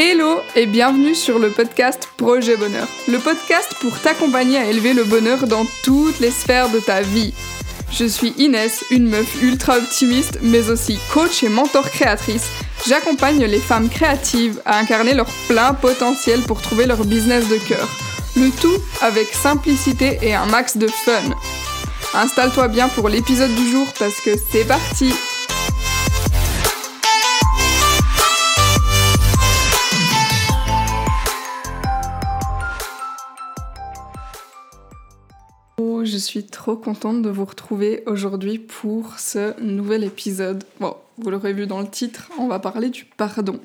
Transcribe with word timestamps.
Hello 0.00 0.42
et 0.54 0.66
bienvenue 0.66 1.16
sur 1.16 1.40
le 1.40 1.50
podcast 1.50 2.08
Projet 2.16 2.56
Bonheur, 2.56 2.86
le 3.08 3.18
podcast 3.18 3.74
pour 3.80 3.98
t'accompagner 3.98 4.56
à 4.56 4.70
élever 4.70 4.94
le 4.94 5.02
bonheur 5.02 5.48
dans 5.48 5.66
toutes 5.82 6.20
les 6.20 6.30
sphères 6.30 6.68
de 6.68 6.78
ta 6.78 7.02
vie. 7.02 7.34
Je 7.90 8.04
suis 8.04 8.28
Inès, 8.38 8.84
une 8.92 9.08
meuf 9.08 9.42
ultra 9.42 9.76
optimiste, 9.76 10.38
mais 10.40 10.70
aussi 10.70 11.00
coach 11.12 11.42
et 11.42 11.48
mentor 11.48 11.90
créatrice. 11.90 12.46
J'accompagne 12.86 13.44
les 13.44 13.58
femmes 13.58 13.88
créatives 13.88 14.62
à 14.64 14.78
incarner 14.78 15.14
leur 15.14 15.26
plein 15.48 15.74
potentiel 15.74 16.42
pour 16.42 16.62
trouver 16.62 16.86
leur 16.86 17.04
business 17.04 17.48
de 17.48 17.56
cœur. 17.56 17.88
Le 18.36 18.50
tout 18.50 18.80
avec 19.00 19.26
simplicité 19.34 20.20
et 20.22 20.32
un 20.32 20.46
max 20.46 20.76
de 20.76 20.86
fun. 20.86 21.34
Installe-toi 22.14 22.68
bien 22.68 22.86
pour 22.86 23.08
l'épisode 23.08 23.52
du 23.56 23.68
jour 23.68 23.88
parce 23.98 24.20
que 24.20 24.30
c'est 24.52 24.64
parti 24.64 25.12
suis 36.28 36.44
trop 36.44 36.76
contente 36.76 37.22
de 37.22 37.30
vous 37.30 37.46
retrouver 37.46 38.02
aujourd'hui 38.04 38.58
pour 38.58 39.18
ce 39.18 39.58
nouvel 39.62 40.04
épisode. 40.04 40.62
Bon, 40.78 40.94
vous 41.16 41.30
l'aurez 41.30 41.54
vu 41.54 41.66
dans 41.66 41.80
le 41.80 41.88
titre, 41.88 42.30
on 42.38 42.48
va 42.48 42.58
parler 42.58 42.90
du 42.90 43.06
pardon. 43.06 43.58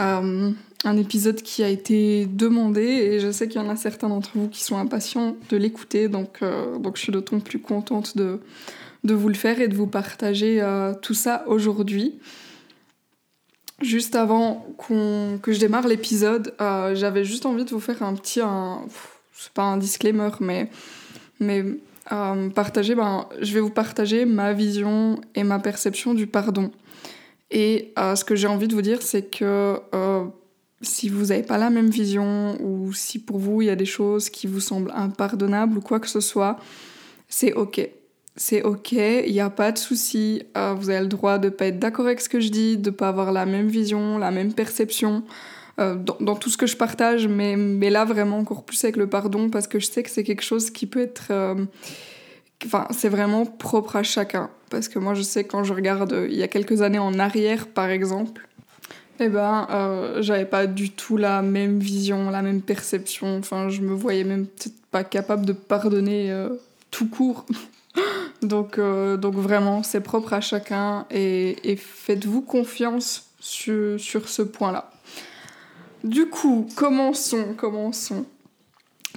Euh, 0.00 0.50
un 0.84 0.96
épisode 0.96 1.42
qui 1.42 1.62
a 1.62 1.68
été 1.68 2.24
demandé 2.24 2.80
et 2.80 3.20
je 3.20 3.30
sais 3.30 3.46
qu'il 3.46 3.60
y 3.60 3.64
en 3.64 3.68
a 3.68 3.76
certains 3.76 4.08
d'entre 4.08 4.30
vous 4.34 4.48
qui 4.48 4.64
sont 4.64 4.78
impatients 4.78 5.36
de 5.50 5.56
l'écouter, 5.58 6.08
donc, 6.08 6.38
euh, 6.40 6.78
donc 6.78 6.96
je 6.96 7.02
suis 7.02 7.12
d'autant 7.12 7.40
plus 7.40 7.60
contente 7.60 8.16
de, 8.16 8.40
de 9.04 9.12
vous 9.12 9.28
le 9.28 9.34
faire 9.34 9.60
et 9.60 9.68
de 9.68 9.76
vous 9.76 9.86
partager 9.86 10.62
euh, 10.62 10.94
tout 10.94 11.14
ça 11.14 11.44
aujourd'hui. 11.46 12.18
Juste 13.82 14.14
avant 14.14 14.66
que 14.88 15.52
je 15.52 15.60
démarre 15.60 15.88
l'épisode, 15.88 16.54
j'avais 16.94 17.24
juste 17.24 17.44
envie 17.44 17.64
de 17.64 17.70
vous 17.70 17.80
faire 17.80 18.02
un 18.02 18.14
petit, 18.14 18.40
c'est 19.34 19.52
pas 19.52 19.64
un 19.64 19.76
disclaimer, 19.76 20.30
mais 20.38 20.70
mais 21.42 21.64
euh, 22.10 22.48
partager, 22.50 22.94
ben, 22.94 23.26
je 23.40 23.52
vais 23.54 23.60
vous 23.60 23.70
partager 23.70 24.24
ma 24.24 24.52
vision 24.52 25.20
et 25.34 25.44
ma 25.44 25.58
perception 25.58 26.14
du 26.14 26.26
pardon. 26.26 26.70
Et 27.50 27.92
euh, 27.98 28.16
ce 28.16 28.24
que 28.24 28.34
j'ai 28.34 28.48
envie 28.48 28.66
de 28.66 28.74
vous 28.74 28.82
dire, 28.82 29.02
c'est 29.02 29.30
que 29.30 29.78
euh, 29.94 30.24
si 30.80 31.08
vous 31.08 31.26
n'avez 31.26 31.42
pas 31.42 31.58
la 31.58 31.70
même 31.70 31.90
vision 31.90 32.56
ou 32.60 32.92
si 32.92 33.18
pour 33.18 33.38
vous 33.38 33.62
il 33.62 33.66
y 33.66 33.70
a 33.70 33.76
des 33.76 33.84
choses 33.84 34.30
qui 34.30 34.46
vous 34.46 34.60
semblent 34.60 34.92
impardonnables 34.94 35.78
ou 35.78 35.80
quoi 35.80 36.00
que 36.00 36.08
ce 36.08 36.20
soit, 36.20 36.58
c'est 37.28 37.52
ok. 37.52 37.88
C'est 38.34 38.62
ok, 38.62 38.92
il 38.92 39.30
n'y 39.30 39.40
a 39.40 39.50
pas 39.50 39.72
de 39.72 39.78
souci. 39.78 40.42
vous 40.54 40.88
avez 40.88 41.00
le 41.00 41.06
droit 41.06 41.36
de 41.36 41.48
ne 41.48 41.50
pas 41.50 41.66
être 41.66 41.78
d'accord 41.78 42.06
avec 42.06 42.18
ce 42.22 42.30
que 42.30 42.40
je 42.40 42.48
dis, 42.48 42.78
de 42.78 42.88
ne 42.88 42.96
pas 42.96 43.08
avoir 43.08 43.30
la 43.30 43.44
même 43.44 43.68
vision, 43.68 44.16
la 44.16 44.30
même 44.30 44.54
perception. 44.54 45.22
Euh, 45.78 45.94
dans, 45.94 46.36
tout 46.36 46.50
ce 46.50 46.58
que 46.58 46.66
je 46.66 46.76
partage, 46.76 47.26
mais, 47.26 47.56
là 47.90 48.04
vraiment 48.04 48.38
encore 48.38 48.64
plus 48.64 48.82
avec 48.84 48.96
le 48.96 49.06
pardon, 49.06 49.48
parce 49.48 49.66
que 49.66 49.78
je 49.78 49.86
sais 49.86 50.02
que 50.02 50.10
c'est 50.10 50.24
quelque 50.24 50.42
chose 50.42 50.70
qui 50.70 50.86
peut 50.86 51.00
être... 51.00 51.28
Euh, 51.30 51.64
enfin, 52.66 52.86
c'est 52.90 53.08
vraiment 53.08 53.46
propre 53.46 53.96
à 53.96 54.02
chacun. 54.02 54.50
Parce 54.70 54.88
que 54.88 54.98
moi, 54.98 55.14
je 55.14 55.22
sais 55.22 55.44
quand 55.44 55.64
je 55.64 55.72
regarde 55.72 56.26
il 56.28 56.36
y 56.36 56.42
a 56.42 56.48
quelques 56.48 56.82
années 56.82 56.98
en 56.98 57.18
arrière, 57.18 57.68
par 57.68 57.88
exemple, 57.88 58.46
eh 59.20 59.28
ben, 59.28 59.66
euh, 59.70 60.22
j'avais 60.22 60.44
pas 60.44 60.66
du 60.66 60.90
tout 60.90 61.16
la 61.16 61.42
même 61.42 61.78
vision, 61.78 62.30
la 62.30 62.42
même 62.42 62.60
perception. 62.60 63.38
Enfin, 63.38 63.68
je 63.68 63.80
me 63.80 63.94
voyais 63.94 64.24
même 64.24 64.46
peut-être 64.46 64.80
pas 64.90 65.04
capable 65.04 65.46
de 65.46 65.52
pardonner 65.52 66.34
tout 66.90 67.08
court. 67.08 67.46
donc, 68.42 68.78
donc 68.78 69.34
vraiment, 69.36 69.82
c'est 69.82 70.00
propre 70.00 70.34
à 70.34 70.40
chacun 70.42 71.06
et, 71.10 71.70
et 71.70 71.76
faites-vous 71.76 72.42
confiance 72.42 73.30
sur, 73.40 73.98
sur 73.98 74.28
ce 74.28 74.42
point-là. 74.42 74.90
Du 76.04 76.26
coup, 76.26 76.66
commençons, 76.74 77.54
commençons. 77.56 78.24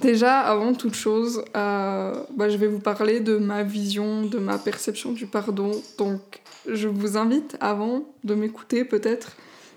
Déjà, 0.02 0.40
avant 0.40 0.74
toute 0.74 0.94
chose, 0.94 1.42
euh, 1.56 2.14
bah, 2.34 2.48
je 2.50 2.56
vais 2.58 2.66
vous 2.66 2.80
parler 2.80 3.20
de 3.20 3.38
ma 3.38 3.62
vision, 3.62 4.22
de 4.22 4.38
ma 4.38 4.58
perception 4.58 5.12
du 5.12 5.26
pardon. 5.26 5.70
Donc, 5.96 6.20
je 6.68 6.86
vous 6.86 7.16
invite, 7.16 7.56
avant 7.60 8.04
de 8.22 8.34
m'écouter 8.34 8.84
peut-être, 8.84 9.36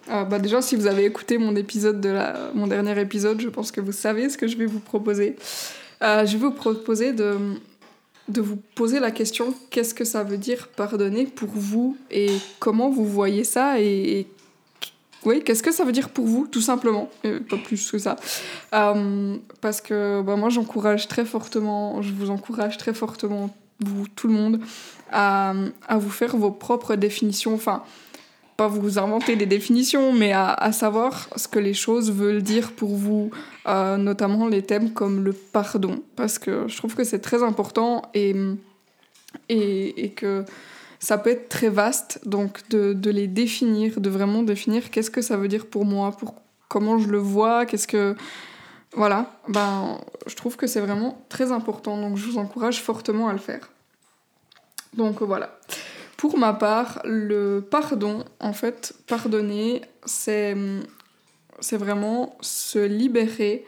euh, 0.10 0.26
bah, 0.26 0.40
déjà 0.40 0.62
si 0.62 0.76
vous 0.76 0.88
avez 0.88 1.06
écouté 1.06 1.38
mon 1.38 1.56
épisode 1.56 2.02
de 2.02 2.10
la, 2.10 2.52
mon 2.54 2.68
dernier 2.68 3.00
épisode, 3.00 3.40
je 3.40 3.48
pense 3.48 3.72
que 3.72 3.80
vous 3.80 3.92
savez 3.94 4.30
ce 4.30 4.38
que 4.38 4.48
je 4.48 4.58
vais 4.58 4.66
vous 4.66 4.80
proposer. 4.80 5.38
Euh, 6.02 6.26
je 6.26 6.34
vais 6.34 6.46
vous 6.46 6.52
proposer 6.52 7.14
de, 7.14 7.38
vous 8.28 8.58
poser 8.76 9.00
la 9.00 9.12
question 9.12 9.54
qu'est-ce 9.70 9.94
que 9.94 10.06
ça 10.06 10.24
veut 10.24 10.38
dire 10.38 10.68
pardonner 10.68 11.26
pour 11.26 11.50
vous 11.50 11.98
et 12.12 12.30
comment 12.60 12.90
vous 12.90 13.06
voyez 13.06 13.44
ça 13.44 13.80
et 13.80 14.28
oui, 15.26 15.44
qu'est-ce 15.44 15.64
que 15.64 15.72
ça 15.72 15.84
veut 15.84 15.92
dire 15.92 16.10
pour 16.10 16.26
vous, 16.26 16.48
tout 16.48 16.62
simplement, 16.62 17.10
pas 17.24 17.58
plus 17.58 17.92
que 17.92 17.98
ça. 17.98 18.16
Euh, 18.74 19.36
parce 19.62 19.82
que 19.82 20.22
bah, 20.22 20.36
moi, 20.36 20.50
j'encourage 20.50 21.08
très 21.08 21.26
fortement, 21.26 22.02
je 22.02 22.14
vous 22.14 22.30
encourage 22.30 22.78
très 22.78 22.94
fortement, 22.94 23.50
vous, 23.82 24.08
tout 24.08 24.28
le 24.28 24.34
monde, 24.34 24.62
à, 25.12 25.54
à 25.88 25.98
vous 25.98 26.10
faire 26.10 26.38
vos 26.38 26.52
propres 26.52 26.96
définitions. 26.96 27.54
Enfin, 27.54 27.84
pas 28.56 28.68
vous 28.68 29.00
inventer 29.00 29.36
des 29.36 29.46
définitions, 29.46 30.12
mais 30.14 30.32
à, 30.32 30.54
à, 30.54 30.72
savoir 30.72 31.30
ce 31.36 31.48
que 31.48 31.60
les 31.60 31.74
choses 31.74 32.12
veulent 32.12 32.44
dire 32.44 32.74
pour 32.74 32.96
vous, 32.96 33.32
euh, 33.68 33.98
notamment 33.98 34.48
les 34.48 34.64
thèmes 34.64 34.92
comme 34.92 35.24
le 35.24 35.34
pardon. 35.34 36.02
Parce 36.16 36.40
que 36.40 36.68
je 36.68 36.78
trouve 36.78 36.96
que 36.96 37.04
c'est 37.04 37.20
très 37.20 37.42
important 37.44 38.04
et, 38.14 38.36
et, 39.48 40.04
et 40.04 40.10
que 40.12 40.46
ça 41.00 41.18
peut 41.18 41.30
être 41.30 41.50
très 41.50 41.70
vaste, 41.70 42.20
donc 42.26 42.68
de, 42.70 42.94
de 42.94 43.10
les 43.10 43.28
définir, 43.28 44.02
de 44.02 44.10
vraiment 44.10 44.44
définir 44.44 44.92
qu'est-ce 44.92 45.10
que 45.10 45.22
ça 45.22 45.38
veut 45.38 45.48
dire 45.48 45.66
pour 45.66 45.86
moi, 45.86 46.12
pour 46.12 46.36
comment 46.68 47.00
je 47.00 47.08
le 47.08 47.18
vois, 47.18 47.66
qu'est-ce 47.66 47.88
que... 47.88 48.16
Voilà, 48.94 49.32
ben, 49.48 50.00
je 50.26 50.36
trouve 50.36 50.58
que 50.58 50.66
c'est 50.66 50.82
vraiment 50.82 51.24
très 51.30 51.52
important, 51.52 51.98
donc 52.02 52.18
je 52.18 52.26
vous 52.26 52.38
encourage 52.38 52.82
fortement 52.82 53.28
à 53.30 53.34
le 53.34 53.40
faire. 53.40 53.70
Donc 54.94 55.22
voilà. 55.22 55.60
Pour 56.18 56.38
ma 56.38 56.54
part, 56.54 57.00
le 57.06 57.62
pardon, 57.62 58.26
en 58.40 58.52
fait, 58.52 58.94
pardonner, 59.08 59.82
c'est, 60.06 60.58
c'est 61.60 61.78
vraiment 61.78 62.36
se 62.42 62.80
libérer 62.80 63.64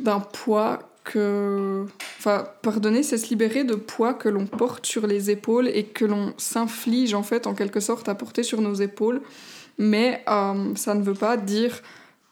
d'un 0.00 0.20
poids 0.20 0.93
que. 1.04 1.86
Enfin, 2.18 2.48
pardonner, 2.62 3.02
c'est 3.02 3.18
se 3.18 3.28
libérer 3.28 3.64
de 3.64 3.74
poids 3.74 4.14
que 4.14 4.28
l'on 4.28 4.46
porte 4.46 4.86
sur 4.86 5.06
les 5.06 5.30
épaules 5.30 5.68
et 5.68 5.84
que 5.84 6.04
l'on 6.04 6.34
s'inflige, 6.38 7.14
en 7.14 7.22
fait, 7.22 7.46
en 7.46 7.54
quelque 7.54 7.80
sorte, 7.80 8.08
à 8.08 8.14
porter 8.14 8.42
sur 8.42 8.60
nos 8.60 8.74
épaules. 8.74 9.20
Mais 9.78 10.22
euh, 10.28 10.74
ça 10.74 10.94
ne 10.94 11.02
veut 11.02 11.14
pas 11.14 11.36
dire. 11.36 11.82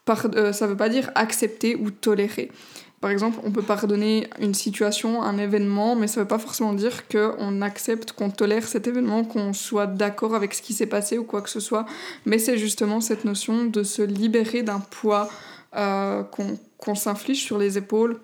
Euh, 0.09 0.51
veut 0.61 0.75
pas 0.75 0.89
dire 0.89 1.11
accepter 1.15 1.75
ou 1.77 1.89
tolérer. 1.89 2.51
Par 2.99 3.09
exemple, 3.11 3.39
on 3.43 3.51
peut 3.51 3.61
pardonner 3.61 4.29
une 4.39 4.53
situation, 4.53 5.21
un 5.21 5.37
événement, 5.37 5.95
mais 5.95 6.07
ça 6.07 6.19
ne 6.19 6.23
veut 6.23 6.27
pas 6.27 6.39
forcément 6.39 6.73
dire 6.73 7.07
qu'on 7.07 7.61
accepte, 7.61 8.13
qu'on 8.13 8.29
tolère 8.29 8.65
cet 8.67 8.87
événement, 8.87 9.23
qu'on 9.23 9.53
soit 9.53 9.87
d'accord 9.87 10.35
avec 10.35 10.53
ce 10.53 10.61
qui 10.61 10.73
s'est 10.73 10.87
passé 10.87 11.17
ou 11.17 11.23
quoi 11.23 11.41
que 11.41 11.49
ce 11.49 11.59
soit. 11.59 11.85
Mais 12.25 12.39
c'est 12.39 12.57
justement 12.57 13.01
cette 13.01 13.25
notion 13.25 13.65
de 13.65 13.83
se 13.83 14.01
libérer 14.01 14.63
d'un 14.63 14.79
poids 14.79 15.29
euh, 15.75 16.23
qu'on 16.23 16.95
s'inflige 16.95 17.43
sur 17.43 17.57
les 17.57 17.77
épaules 17.77 18.19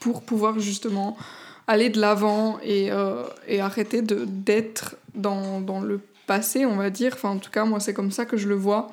pour 0.00 0.22
pouvoir 0.22 0.58
justement 0.58 1.16
aller 1.66 1.90
de 1.90 2.00
l'avant 2.00 2.58
et, 2.62 2.90
euh, 2.90 3.24
et, 3.46 3.60
arrêter 3.60 4.02
d'être 4.02 4.96
dans, 5.14 5.60
dans, 5.60 5.80
le 5.80 6.00
passé, 6.26 6.66
on 6.66 6.76
va 6.76 6.90
dire. 6.90 7.12
Enfin, 7.14 7.30
en 7.30 7.38
tout 7.38 7.50
cas, 7.50 7.64
moi, 7.64 7.80
c'est 7.80 7.94
comme 7.94 8.10
ça 8.10 8.24
que 8.24 8.36
je 8.36 8.48
le 8.48 8.54
vois. 8.54 8.90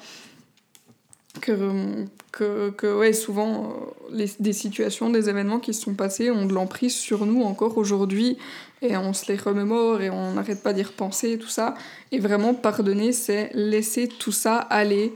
Que, 1.41 2.05
que, 2.31 2.69
que 2.71 2.97
ouais, 2.97 3.13
souvent, 3.13 3.63
euh, 3.63 3.67
les, 4.11 4.29
des 4.39 4.53
situations, 4.53 5.09
des 5.09 5.29
événements 5.29 5.59
qui 5.59 5.73
se 5.73 5.81
sont 5.81 5.93
passés 5.93 6.31
ont 6.31 6.45
de 6.45 6.53
l'emprise 6.53 6.95
sur 6.95 7.25
nous 7.25 7.43
encore 7.43 7.77
aujourd'hui. 7.77 8.37
Et 8.81 8.95
on 8.97 9.13
se 9.13 9.31
les 9.31 9.37
remémore 9.37 10.01
et 10.01 10.09
on 10.09 10.33
n'arrête 10.33 10.63
pas 10.63 10.73
d'y 10.73 10.83
repenser 10.83 11.33
et 11.33 11.37
tout 11.37 11.49
ça. 11.49 11.75
Et 12.11 12.19
vraiment, 12.19 12.53
pardonner, 12.53 13.11
c'est 13.11 13.51
laisser 13.53 14.07
tout 14.07 14.31
ça 14.31 14.57
aller 14.57 15.13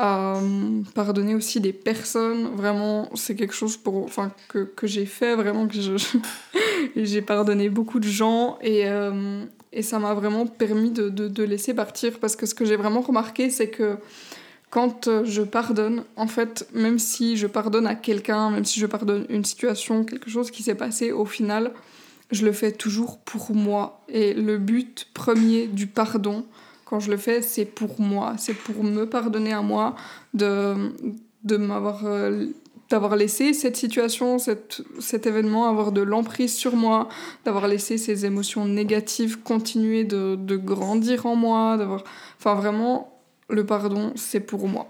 euh, 0.00 0.82
pardonner 0.94 1.34
aussi 1.34 1.60
des 1.60 1.72
personnes. 1.72 2.48
Vraiment, 2.56 3.08
c'est 3.14 3.36
quelque 3.36 3.54
chose 3.54 3.76
pour, 3.76 4.04
enfin, 4.04 4.32
que, 4.48 4.64
que 4.64 4.86
j'ai 4.86 5.06
fait, 5.06 5.36
vraiment, 5.36 5.68
que 5.68 5.74
j'ai 6.96 7.22
pardonné 7.22 7.68
beaucoup 7.68 8.00
de 8.00 8.08
gens 8.08 8.58
et, 8.60 8.88
euh, 8.88 9.44
et 9.72 9.82
ça 9.82 9.98
m'a 9.98 10.14
vraiment 10.14 10.46
permis 10.46 10.90
de, 10.90 11.08
de, 11.08 11.28
de, 11.28 11.42
laisser 11.44 11.74
partir 11.74 12.18
parce 12.18 12.36
que 12.36 12.46
ce 12.46 12.54
que 12.54 12.64
j'ai 12.64 12.76
vraiment 12.76 13.02
remarqué, 13.02 13.50
c'est 13.50 13.68
que 13.68 13.96
quand 14.70 15.08
je 15.24 15.42
pardonne, 15.42 16.02
en 16.16 16.26
fait, 16.26 16.66
même 16.74 16.98
si 16.98 17.36
je 17.36 17.46
pardonne 17.46 17.86
à 17.86 17.94
quelqu'un, 17.94 18.50
même 18.50 18.64
si 18.64 18.80
je 18.80 18.86
pardonne 18.86 19.24
une 19.28 19.44
situation, 19.44 20.04
quelque 20.04 20.28
chose 20.28 20.50
qui 20.50 20.64
s'est 20.64 20.74
passé, 20.74 21.12
au 21.12 21.24
final, 21.24 21.72
je 22.32 22.44
le 22.44 22.50
fais 22.52 22.72
toujours 22.72 23.18
pour 23.18 23.54
moi. 23.54 24.02
Et 24.08 24.34
le 24.34 24.58
but 24.58 25.06
premier 25.14 25.68
du 25.68 25.86
pardon, 25.86 26.44
quand 26.84 27.00
je 27.00 27.10
le 27.10 27.16
fais, 27.16 27.42
c'est 27.42 27.64
pour 27.64 28.00
moi, 28.00 28.34
c'est 28.38 28.54
pour 28.54 28.84
me 28.84 29.04
pardonner 29.08 29.52
à 29.52 29.62
moi 29.62 29.94
de, 30.34 30.92
de 31.42 31.56
m'avoir 31.56 32.04
euh, 32.04 32.46
d'avoir 32.90 33.16
laissé 33.16 33.54
cette 33.54 33.76
situation, 33.76 34.38
cette, 34.38 34.82
cet 35.00 35.26
événement 35.26 35.68
avoir 35.68 35.90
de 35.90 36.02
l'emprise 36.02 36.54
sur 36.54 36.76
moi, 36.76 37.08
d'avoir 37.44 37.66
laissé 37.66 37.98
ces 37.98 38.26
émotions 38.26 38.66
négatives 38.66 39.40
continuer 39.40 40.04
de, 40.04 40.36
de 40.36 40.56
grandir 40.56 41.26
en 41.26 41.34
moi, 41.34 41.76
d'avoir... 41.76 42.04
Enfin 42.38 42.54
vraiment, 42.54 43.20
le 43.48 43.64
pardon, 43.64 44.12
c'est 44.16 44.40
pour 44.40 44.68
moi. 44.68 44.86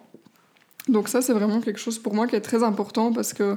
Donc 0.89 1.09
ça, 1.09 1.23
c'est 1.23 1.33
vraiment 1.33 1.61
quelque 1.61 1.79
chose 1.79 1.99
pour 1.99 2.15
moi 2.15 2.27
qui 2.27 2.37
est 2.37 2.41
très 2.41 2.63
important 2.63 3.13
parce 3.13 3.33
que 3.33 3.57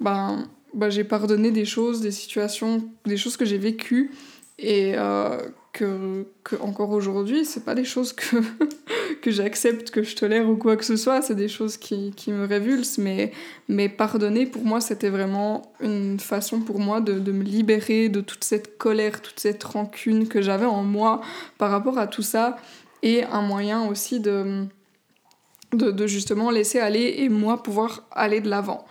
ben, 0.00 0.46
ben 0.72 0.88
j'ai 0.88 1.04
pardonné 1.04 1.50
des 1.50 1.64
choses, 1.64 2.00
des 2.00 2.12
situations, 2.12 2.88
des 3.04 3.16
choses 3.16 3.36
que 3.36 3.44
j'ai 3.44 3.58
vécues 3.58 4.12
et 4.58 4.94
euh, 4.96 5.38
que, 5.74 6.24
que, 6.44 6.56
encore 6.62 6.90
aujourd'hui, 6.90 7.44
c'est 7.44 7.64
pas 7.64 7.74
des 7.74 7.84
choses 7.84 8.14
que, 8.14 8.36
que 9.20 9.30
j'accepte, 9.30 9.90
que 9.90 10.02
je 10.02 10.16
tolère 10.16 10.48
ou 10.48 10.56
quoi 10.56 10.76
que 10.76 10.84
ce 10.84 10.96
soit, 10.96 11.20
c'est 11.20 11.34
des 11.34 11.48
choses 11.48 11.76
qui, 11.76 12.12
qui, 12.16 12.32
me 12.32 12.46
révulsent, 12.46 12.98
mais, 12.98 13.32
mais 13.68 13.90
pardonner 13.90 14.46
pour 14.46 14.64
moi, 14.64 14.80
c'était 14.80 15.10
vraiment 15.10 15.74
une 15.80 16.18
façon 16.20 16.60
pour 16.60 16.78
moi 16.78 17.00
de, 17.00 17.18
de, 17.18 17.32
me 17.32 17.42
libérer 17.42 18.08
de 18.08 18.20
toute 18.20 18.44
cette 18.44 18.78
colère, 18.78 19.20
toute 19.20 19.40
cette 19.40 19.62
rancune 19.64 20.28
que 20.28 20.40
j'avais 20.40 20.64
en 20.64 20.84
moi 20.84 21.20
par 21.58 21.70
rapport 21.70 21.98
à 21.98 22.06
tout 22.06 22.22
ça, 22.22 22.56
et 23.02 23.24
un 23.24 23.42
moyen 23.42 23.86
aussi 23.88 24.20
de, 24.20 24.66
de, 25.72 26.06
justement 26.06 26.50
laisser 26.50 26.78
aller 26.78 27.16
et 27.18 27.28
moi 27.28 27.62
pouvoir 27.62 28.04
aller 28.12 28.40
de 28.40 28.48
l'avant. 28.48 28.86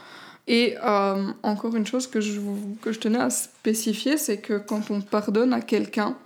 Et 0.47 0.75
euh, 0.83 1.31
encore 1.43 1.77
une 1.77 1.87
chose 1.87 2.07
que 2.07 2.19
je, 2.19 2.41
que 2.81 2.91
je 2.91 2.99
tenais 2.99 3.21
à 3.21 3.29
spécifier, 3.29 4.17
c'est 4.17 4.39
que 4.39 4.57
quand 4.57 4.91
on 4.91 4.99
pardonne 4.99 5.53
à 5.53 5.61
quelqu'un, 5.61 6.17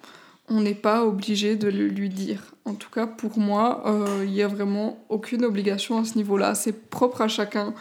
on 0.49 0.61
n'est 0.61 0.75
pas 0.75 1.05
obligé 1.05 1.55
de 1.55 1.67
le 1.69 1.87
lui 1.87 2.09
dire. 2.09 2.55
En 2.65 2.73
tout 2.73 2.89
cas, 2.89 3.05
pour 3.07 3.37
moi, 3.37 3.83
euh, 3.85 4.23
il 4.25 4.31
n'y 4.31 4.41
a 4.41 4.47
vraiment 4.47 5.03
aucune 5.09 5.43
obligation 5.43 5.99
à 5.99 6.05
ce 6.05 6.15
niveau-là. 6.15 6.55
C'est 6.55 6.89
propre 6.89 7.21
à 7.21 7.27
chacun. 7.27 7.73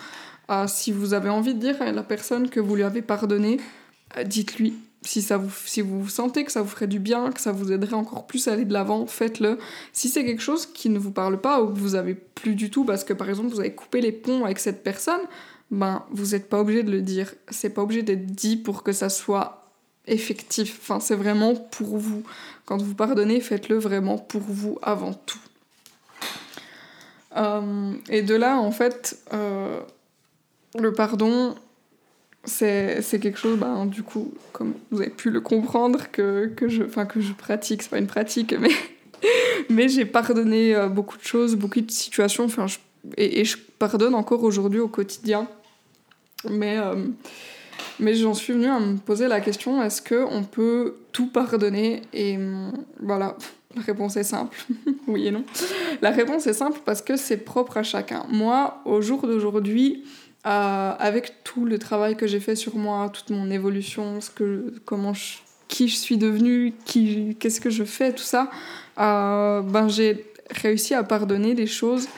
Euh, 0.51 0.67
si 0.69 0.93
vous 0.93 1.15
avez 1.15 1.29
envie 1.29 1.55
de 1.55 1.61
dire 1.61 1.81
à 1.81 1.93
la 1.93 2.03
personne 2.03 2.49
que 2.49 2.61
vous 2.61 2.77
lui 2.77 2.83
avez 2.83 3.03
pardonné, 3.03 3.59
dites-lui. 4.25 4.75
Si, 5.03 5.23
ça 5.23 5.37
vous, 5.37 5.51
si 5.67 5.83
vous 5.83 6.09
sentez 6.09 6.45
que 6.45 6.51
ça 6.51 6.63
vous 6.63 6.69
ferait 6.69 6.89
du 6.89 6.99
bien, 6.99 7.31
que 7.31 7.41
ça 7.41 7.53
vous 7.53 7.71
aiderait 7.71 7.95
encore 7.95 8.27
plus 8.27 8.49
à 8.49 8.53
aller 8.53 8.65
de 8.65 8.73
l'avant, 8.73 9.07
faites-le. 9.07 9.59
Si 9.93 10.09
c'est 10.09 10.25
quelque 10.25 10.43
chose 10.43 10.67
qui 10.67 10.89
ne 10.89 10.99
vous 10.99 11.13
parle 11.13 11.41
pas 11.41 11.63
ou 11.63 11.69
que 11.69 11.79
vous 11.79 11.95
avez 11.95 12.15
plus 12.15 12.57
du 12.57 12.71
tout 12.71 12.85
parce 12.85 13.05
que 13.05 13.13
par 13.13 13.29
exemple 13.29 13.51
vous 13.51 13.61
avez 13.61 13.75
coupé 13.75 14.01
les 14.01 14.11
ponts 14.11 14.45
avec 14.45 14.59
cette 14.59 14.83
personne, 14.83 15.21
ben 15.71 16.05
vous 16.11 16.33
n'êtes 16.33 16.49
pas 16.49 16.61
obligé 16.61 16.83
de 16.83 16.91
le 16.91 17.03
dire. 17.03 17.33
C'est 17.51 17.71
pas 17.71 17.83
obligé 17.83 18.03
d'être 18.03 18.27
dit 18.27 18.57
pour 18.57 18.83
que 18.83 18.91
ça 18.91 19.09
soit 19.09 19.66
effectif. 20.07 20.79
Enfin, 20.81 21.01
c'est 21.01 21.17
vraiment 21.17 21.55
pour 21.55 21.99
vous. 21.99 22.23
Quand 22.65 22.81
vous 22.81 22.95
pardonnez, 22.95 23.41
faites-le 23.41 23.79
vraiment 23.79 24.19
pour 24.19 24.43
vous 24.43 24.79
avant 24.83 25.13
tout. 25.13 25.39
Euh, 27.37 27.93
et 28.09 28.23
de 28.23 28.35
là, 28.35 28.59
en 28.59 28.71
fait, 28.71 29.19
euh, 29.33 29.81
le 30.79 30.93
pardon, 30.93 31.55
c'est 32.45 33.03
quelque 33.21 33.39
chose, 33.39 33.59
ben, 33.59 33.87
du 33.87 34.03
coup, 34.03 34.33
comme 34.53 34.75
vous 34.91 35.01
avez 35.01 35.11
pu 35.11 35.31
le 35.31 35.41
comprendre, 35.41 36.11
que, 36.11 36.47
que, 36.57 36.69
je, 36.69 36.83
que 36.83 37.21
je 37.21 37.33
pratique. 37.33 37.83
C'est 37.83 37.91
pas 37.91 37.99
une 37.99 38.07
pratique, 38.07 38.55
mais, 38.59 38.71
mais 39.71 39.89
j'ai 39.89 40.07
pardonné 40.07 40.75
euh, 40.75 40.89
beaucoup 40.89 41.19
de 41.19 41.25
choses, 41.25 41.57
beaucoup 41.57 41.81
de 41.81 41.91
situations. 41.91 42.47
Et, 43.17 43.41
et, 43.41 43.45
je 43.45 43.59
pardonne 43.79 44.15
encore 44.15 44.43
aujourd'hui 44.43 44.81
au 44.81 44.89
quotidien. 44.89 45.47
Mais, 46.49 46.79
mais 47.99 48.15
j'en 48.15 48.35
suis 48.35 48.53
venue 48.53 48.69
à 48.69 48.81
me 48.81 48.97
poser 48.97 49.29
la 49.29 49.41
question 49.41 49.83
est-ce 49.83 50.03
qu'on 50.03 50.43
peut 50.45 50.97
tout 51.13 51.29
pardonner 51.29 52.03
Et 52.13 52.37
mm, 52.37 52.73
voilà, 53.01 53.37
la 53.75 53.83
réponse 53.83 54.17
est 54.17 54.25
simple. 54.25 54.57
oui 55.07 55.27
et 55.27 55.31
non. 55.31 55.45
La 56.03 56.11
réponse 56.11 56.47
est 56.47 56.55
simple 56.55 56.81
parce 56.85 57.03
que 57.03 57.17
c'est 57.17 57.39
propre 57.39 57.77
à 57.79 57.83
chacun. 57.83 58.25
Moi, 58.31 58.81
au 58.85 59.01
jour 59.01 59.27
d'aujourd'hui, 59.27 60.05
euh, 60.47 60.93
avec 60.99 61.43
tout 61.45 61.65
le 61.65 61.79
travail 61.79 62.17
que 62.17 62.27
j'ai 62.27 62.41
fait 62.41 62.55
sur 62.55 62.77
moi, 62.77 63.11
toute 63.13 63.31
mon 63.31 63.51
évolution, 63.51 64.21
ce 64.21 64.31
que, 64.31 64.75
comment 64.85 65.13
qui 65.69 65.89
je 65.89 65.97
suis 65.97 66.17
devenue, 66.17 66.75
qu'est-ce 67.39 67.61
que 67.61 67.71
je 67.71 67.85
fais, 67.85 68.13
tout 68.13 68.23
ça, 68.23 68.51
euh, 68.99 69.63
ben 69.63 69.89
j'ai 69.89 70.25
réussi 70.51 70.95
à 70.95 71.03
pardonner 71.03 71.55
des 71.55 71.67
choses 71.67 72.09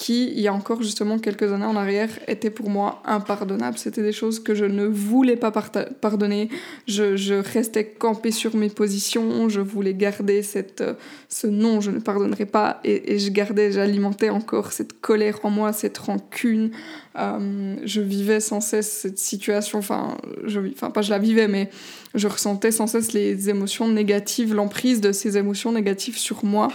qui, 0.00 0.32
il 0.32 0.40
y 0.40 0.48
a 0.48 0.54
encore 0.54 0.82
justement 0.82 1.18
quelques 1.18 1.52
années 1.52 1.66
en 1.66 1.76
arrière, 1.76 2.08
étaient 2.26 2.48
pour 2.48 2.70
moi 2.70 3.02
impardonnables. 3.04 3.76
C'était 3.76 4.00
des 4.00 4.12
choses 4.12 4.42
que 4.42 4.54
je 4.54 4.64
ne 4.64 4.86
voulais 4.86 5.36
pas 5.36 5.52
pardonner. 5.52 6.48
Je, 6.88 7.16
je, 7.16 7.34
restais 7.34 7.84
campée 7.84 8.30
sur 8.30 8.56
mes 8.56 8.70
positions. 8.70 9.50
Je 9.50 9.60
voulais 9.60 9.92
garder 9.92 10.42
cette, 10.42 10.82
ce 11.28 11.46
non, 11.46 11.82
je 11.82 11.90
ne 11.90 11.98
pardonnerai 11.98 12.46
pas. 12.46 12.80
Et, 12.82 13.12
et 13.12 13.18
je 13.18 13.30
gardais, 13.30 13.72
j'alimentais 13.72 14.30
encore 14.30 14.72
cette 14.72 15.02
colère 15.02 15.40
en 15.42 15.50
moi, 15.50 15.74
cette 15.74 15.98
rancune. 15.98 16.70
Euh, 17.18 17.76
je 17.84 18.00
vivais 18.00 18.40
sans 18.40 18.62
cesse 18.62 18.90
cette 18.90 19.18
situation. 19.18 19.80
Enfin, 19.80 20.16
je, 20.46 20.60
enfin, 20.72 20.90
pas 20.90 21.02
je 21.02 21.10
la 21.10 21.18
vivais, 21.18 21.46
mais 21.46 21.68
je 22.14 22.26
ressentais 22.26 22.70
sans 22.70 22.86
cesse 22.86 23.12
les 23.12 23.50
émotions 23.50 23.86
négatives, 23.86 24.54
l'emprise 24.54 25.02
de 25.02 25.12
ces 25.12 25.36
émotions 25.36 25.72
négatives 25.72 26.16
sur 26.16 26.42
moi. 26.42 26.68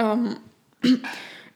Euh, 0.00 0.32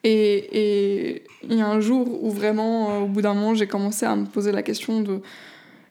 Et 0.09 1.25
il 1.43 1.59
y 1.59 1.61
a 1.61 1.67
un 1.67 1.81
jour 1.81 2.23
où 2.23 2.31
vraiment, 2.31 2.91
euh, 2.91 3.01
au 3.01 3.07
bout 3.07 3.23
d'un 3.23 3.35
moment, 3.35 3.55
j'ai 3.55 3.67
commencé 3.67 4.07
à 4.07 4.15
me 4.15 4.25
poser 4.25 4.53
la 4.53 4.63
question 4.63 5.01
de 5.01 5.21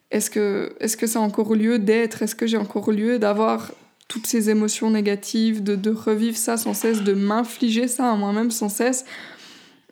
est-ce 0.09 0.29
que 0.29 0.73
est-ce 0.79 0.95
que 0.95 1.17
encore 1.17 1.53
lieu 1.53 1.79
d'être? 1.79 2.21
Est-ce 2.21 2.33
que 2.33 2.47
j'ai 2.47 2.56
encore 2.56 2.91
lieu 2.91 3.19
d'avoir 3.19 3.73
toutes 4.07 4.25
ces 4.25 4.50
émotions 4.50 4.89
négatives, 4.89 5.63
de, 5.63 5.75
de 5.75 5.89
revivre 5.89 6.38
ça 6.38 6.56
sans 6.56 6.73
cesse, 6.73 7.03
de 7.03 7.13
m'infliger 7.13 7.89
ça 7.89 8.09
à 8.09 8.15
moi-même 8.15 8.51
sans 8.51 8.69
cesse? 8.69 9.03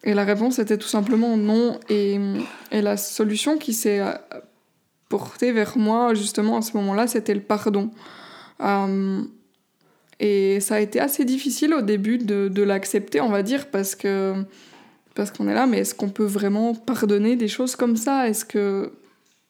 Et 0.05 0.13
la 0.13 0.23
réponse 0.23 0.57
était 0.57 0.77
tout 0.77 0.87
simplement 0.87 1.35
non. 1.35 1.79
Et, 1.89 2.17
et 2.71 2.81
la 2.81 2.95
solution 2.95 3.57
qui 3.57 3.73
s'est 3.73 3.99
euh, 3.99 4.13
portée 5.09 5.51
vers 5.51 5.77
moi 5.77 6.13
justement 6.13 6.55
à 6.57 6.61
ce 6.61 6.77
moment-là, 6.77 7.07
c'était 7.07 7.33
le 7.33 7.41
pardon. 7.41 7.91
Euh, 8.61 9.21
et 10.19 10.59
ça 10.59 10.75
a 10.75 10.79
été 10.79 10.99
assez 10.99 11.25
difficile 11.25 11.73
au 11.73 11.81
début 11.81 12.17
de, 12.17 12.63
l'accepter, 12.63 13.21
on 13.21 13.29
va 13.29 13.43
dire, 13.43 13.67
parce 13.67 13.95
que 13.95 14.35
parce 15.15 15.29
qu'on 15.29 15.47
est 15.47 15.53
là, 15.53 15.67
mais 15.67 15.79
est-ce 15.79 15.93
qu'on 15.93 16.09
peut 16.09 16.25
vraiment 16.25 16.73
pardonner 16.73 17.35
des 17.35 17.47
choses 17.47 17.75
comme 17.75 17.97
ça? 17.97 18.27
Est-ce 18.27 18.45
que, 18.45 18.91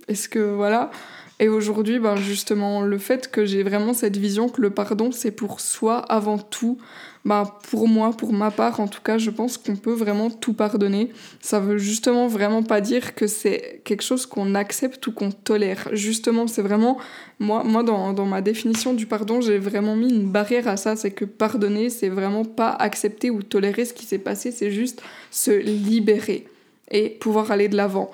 est-ce 0.09 0.27
que 0.27 0.39
voilà 0.39 0.91
Et 1.39 1.49
aujourd'hui, 1.49 1.99
ben 1.99 2.15
justement, 2.15 2.81
le 2.81 2.97
fait 2.97 3.29
que 3.31 3.45
j'ai 3.45 3.63
vraiment 3.63 3.93
cette 3.93 4.17
vision 4.17 4.49
que 4.49 4.61
le 4.61 4.69
pardon 4.69 5.11
c'est 5.11 5.31
pour 5.31 5.59
soi 5.59 5.97
avant 5.97 6.37
tout, 6.37 6.77
bah, 7.25 7.59
pour 7.69 7.87
moi, 7.87 8.11
pour 8.11 8.33
ma 8.33 8.51
part, 8.51 8.81
en 8.81 8.87
tout 8.87 9.01
cas, 9.01 9.17
je 9.17 9.29
pense 9.29 9.57
qu'on 9.57 9.77
peut 9.77 9.93
vraiment 9.93 10.29
tout 10.29 10.53
pardonner. 10.53 11.09
Ça 11.39 11.61
veut 11.61 11.77
justement 11.77 12.27
vraiment 12.27 12.63
pas 12.63 12.81
dire 12.81 13.15
que 13.15 13.27
c'est 13.27 13.81
quelque 13.85 14.03
chose 14.03 14.25
qu'on 14.25 14.55
accepte 14.55 15.07
ou 15.07 15.13
qu'on 15.13 15.31
tolère. 15.31 15.87
Justement, 15.93 16.47
c'est 16.47 16.61
vraiment, 16.61 16.97
moi, 17.39 17.63
moi 17.63 17.81
dans, 17.81 18.11
dans 18.11 18.25
ma 18.25 18.41
définition 18.41 18.93
du 18.93 19.05
pardon, 19.05 19.39
j'ai 19.39 19.57
vraiment 19.57 19.95
mis 19.95 20.09
une 20.09 20.29
barrière 20.29 20.67
à 20.67 20.75
ça. 20.75 20.97
C'est 20.97 21.11
que 21.11 21.23
pardonner, 21.23 21.89
c'est 21.89 22.09
vraiment 22.09 22.43
pas 22.43 22.71
accepter 22.71 23.29
ou 23.29 23.41
tolérer 23.41 23.85
ce 23.85 23.93
qui 23.93 24.05
s'est 24.05 24.17
passé, 24.17 24.51
c'est 24.51 24.71
juste 24.71 25.01
se 25.31 25.51
libérer 25.51 26.47
et 26.91 27.09
pouvoir 27.09 27.51
aller 27.51 27.69
de 27.69 27.77
l'avant. 27.77 28.11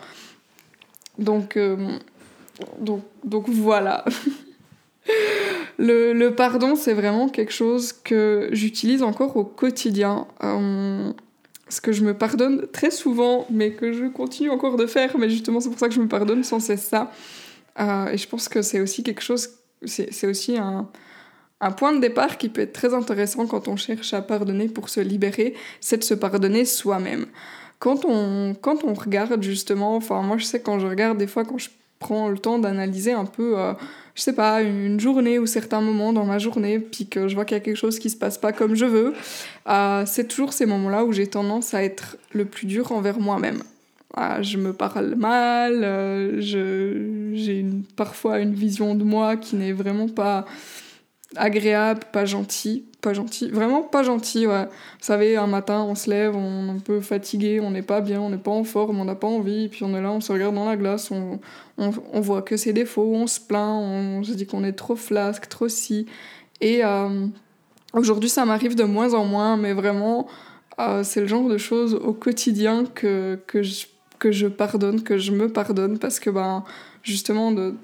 Donc, 1.17 1.58
euh, 1.58 1.98
donc, 2.80 3.01
donc 3.24 3.50
voilà. 3.50 4.06
le, 5.78 6.13
le, 6.13 6.36
pardon, 6.36 6.75
c'est 6.75 6.94
vraiment 6.94 7.30
quelque 7.30 7.54
chose 7.54 7.94
que 7.94 8.50
j'utilise 8.51 9.04
encore 9.04 9.36
au 9.38 9.44
quotidien. 9.44 10.28
Euh, 10.44 11.12
ce 11.70 11.82
que 11.82 11.92
je 11.92 12.04
me 12.04 12.16
pardonne 12.16 12.68
très 12.72 12.92
souvent, 12.92 13.46
mais 13.51 13.72
que 13.72 13.94
je 13.94 14.06
continue 14.06 14.50
encore 14.50 14.75
de 14.75 14.88
faire. 14.88 15.18
Mais 15.18 15.30
justement, 15.30 15.60
c'est 15.60 15.70
pour 15.70 15.80
ça 15.80 15.88
que 15.88 15.94
je 15.94 16.01
me 16.01 16.08
pardonne 16.08 16.44
sans 16.44 16.60
cesse 16.60 16.84
ça. 16.84 17.12
Euh, 17.80 18.08
et 18.08 18.18
je 18.18 18.28
pense 18.28 18.50
que 18.50 18.62
c'est 18.62 18.80
aussi 18.80 19.04
quelque 19.04 19.22
chose, 19.22 19.50
c'est 19.86 20.28
aussi 20.28 20.58
un, 20.58 20.89
un 21.62 21.72
point 21.72 21.94
de 21.94 22.00
départ 22.00 22.38
qui 22.38 22.50
peut 22.50 22.62
être 22.62 22.74
très 22.74 22.94
intéressant 22.94 23.46
quand 23.46 23.68
on 23.68 23.75
cherche 23.75 24.13
à 24.13 24.22
pardonner 24.22 24.68
pour 24.68 24.89
se 24.89 25.00
libérer, 25.00 25.54
c'est 25.80 25.98
de 25.98 26.04
se 26.04 26.13
pardonner 26.13 26.66
soi-même. 26.66 27.28
Quand 27.80 28.04
on, 28.06 28.56
quand 28.60 28.84
on 28.84 28.94
regarde 28.94 29.42
justement, 29.42 29.96
enfin 29.96 30.22
moi 30.22 30.38
je 30.38 30.44
sais 30.44 30.62
quand 30.62 30.80
je 30.80 30.88
regarde 30.88 31.18
des 31.18 31.28
fois 31.28 31.46
quand 31.46 31.58
je 31.58 31.70
prends 32.00 32.29
le 32.29 32.38
temps 32.38 32.60
d'analyser 32.60 33.12
un 33.12 33.25
peu 33.25 33.60
euh, 33.60 33.74
je 34.20 34.25
sais 34.25 34.34
pas, 34.34 34.62
une 34.62 35.00
journée 35.00 35.39
ou 35.39 35.46
certains 35.46 35.79
moments 35.79 36.12
dans 36.12 36.25
ma 36.25 36.39
journée, 36.39 36.77
puis 36.77 37.08
que 37.08 37.29
je 37.29 37.36
vois 37.36 37.46
qu'il 37.46 37.56
y 37.56 37.60
a 37.60 37.63
quelque 37.63 37.77
chose 37.77 38.00
qui 38.00 38.10
se 38.10 38.18
passe 38.18 38.38
pas 38.38 38.51
comme 38.51 38.75
je 38.75 38.84
veux, 38.84 39.13
euh, 39.70 40.03
c'est 40.06 40.27
toujours 40.27 40.51
ces 40.51 40.65
moments-là 40.65 41.06
où 41.06 41.13
j'ai 41.13 41.25
tendance 41.25 41.74
à 41.74 41.86
être 41.86 42.18
le 42.34 42.44
plus 42.44 42.68
dur 42.68 42.91
envers 42.91 43.18
moi-même. 43.18 43.63
Euh, 44.18 44.44
je 44.44 44.58
me 44.58 44.74
parle 44.74 45.15
mal, 45.15 45.86
euh, 45.86 46.41
j'ai 46.41 47.65
parfois 47.96 48.39
une 48.39 48.53
vision 48.53 48.94
de 48.94 49.06
moi 49.06 49.38
qui 49.38 49.56
n'est 49.56 49.72
vraiment 49.72 50.10
pas 50.10 50.46
agréable, 51.36 52.01
pas 52.12 52.25
gentil, 52.25 52.86
pas 53.01 53.13
gentil, 53.13 53.50
vraiment 53.50 53.83
pas 53.83 54.03
gentil, 54.03 54.48
ouais. 54.48 54.65
Vous 54.65 55.05
savez, 55.05 55.38
un 55.38 55.48
matin, 55.48 55.86
on 55.88 55.95
se 55.95 56.09
lève, 56.09 56.36
on 56.36 56.67
est 56.67 56.71
un 56.71 56.79
peu 56.79 57.01
fatigué, 57.01 57.59
on 57.59 57.71
n'est 57.71 57.83
pas 57.83 58.01
bien, 58.01 58.19
on 58.19 58.29
n'est 58.29 58.38
pas 58.38 58.51
en 58.51 58.63
forme, 58.63 59.00
on 59.00 59.05
n'a 59.05 59.15
pas 59.15 59.27
envie, 59.27 59.69
puis 59.69 59.83
on 59.83 59.95
est 59.95 60.01
là, 60.01 60.12
on 60.12 60.21
se 60.21 60.31
regarde 60.31 60.55
dans 60.55 60.67
la 60.67 60.75
glace, 60.75 61.12
on, 61.12 61.39
on, 61.77 61.91
on 62.13 62.21
voit 62.21 62.41
que 62.41 62.57
ses 62.57 62.74
défauts, 62.74 63.13
on 63.13 63.27
se 63.27 63.39
plaint, 63.39 63.79
on 63.81 64.24
se 64.24 64.33
dit 64.33 64.48
qu'on 64.48 64.63
est 64.63 64.74
trop 64.74 64.95
flasque, 64.95 65.48
trop 65.50 65.69
si. 65.69 66.07
Et 66.62 66.83
euh, 66.83 67.27
aujourd'hui, 67.93 68.29
ça 68.29 68.45
m'arrive 68.45 68.75
de 68.75 68.83
moins 68.83 69.13
en 69.13 69.25
moins, 69.25 69.55
mais 69.55 69.74
vraiment, 69.74 70.27
euh, 70.79 71.03
c'est 71.03 71.21
le 71.21 71.27
genre 71.27 71.48
de 71.48 71.57
choses 71.57 71.93
au 71.93 72.13
quotidien 72.13 72.86
que, 72.86 73.39
que, 73.48 73.62
je, 73.62 73.86
que 74.17 74.31
je 74.31 74.48
pardonne, 74.48 75.03
que 75.03 75.17
je 75.17 75.31
me 75.31 75.48
pardonne, 75.48 76.00
parce 76.00 76.19
que, 76.19 76.29
ben, 76.31 76.63
justement, 77.03 77.51
de, 77.51 77.75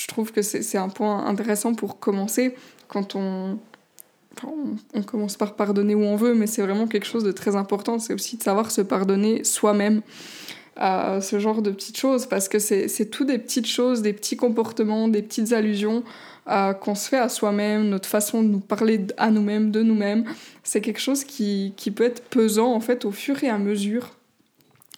je, 0.00 0.06
trouve 0.06 0.32
que 0.32 0.42
c'est 0.42 0.78
un 0.78 0.88
point 0.88 1.26
intéressant 1.26 1.74
pour 1.74 1.98
commencer 1.98 2.54
quand 2.88 3.14
on 3.14 3.58
on, 4.94 5.02
commence 5.02 5.36
par 5.36 5.54
pardonner 5.54 5.94
où 5.94 6.02
on 6.02 6.16
veut, 6.16 6.34
mais 6.34 6.46
c'est 6.46 6.62
vraiment 6.62 6.86
quelque 6.86 7.06
chose 7.06 7.24
de 7.24 7.32
très 7.32 7.56
important. 7.56 7.98
C'est 7.98 8.14
aussi 8.14 8.36
de 8.36 8.42
savoir 8.42 8.70
se 8.70 8.80
pardonner 8.80 9.44
soi-même. 9.44 10.02
ce 10.78 11.38
genre 11.38 11.62
de 11.62 11.70
petites 11.70 11.98
choses, 11.98 12.26
parce 12.26 12.48
que 12.48 12.58
c'est 12.58 13.10
tout 13.10 13.24
des 13.24 13.38
petites 13.38 13.66
choses, 13.66 14.02
des 14.02 14.12
petits 14.12 14.36
comportements, 14.36 15.08
des 15.08 15.22
petites 15.22 15.52
allusions 15.52 16.04
qu'on 16.46 16.94
se 16.94 17.08
fait 17.08 17.18
à 17.18 17.28
soi-même, 17.28 17.88
notre 17.88 18.08
façon 18.08 18.42
de 18.42 18.48
nous 18.48 18.60
parler 18.60 19.06
à 19.18 19.30
nous-mêmes, 19.30 19.70
de 19.70 19.82
nous-mêmes. 19.82 20.24
C'est 20.62 20.80
quelque 20.80 21.00
chose 21.00 21.24
qui, 21.24 21.74
qui, 21.76 21.90
peut 21.90 22.04
être 22.04 22.22
pesant 22.22 22.72
en 22.72 22.80
fait 22.80 23.04
au 23.04 23.10
fur 23.10 23.42
et 23.44 23.48
à 23.48 23.58
mesure 23.58 24.16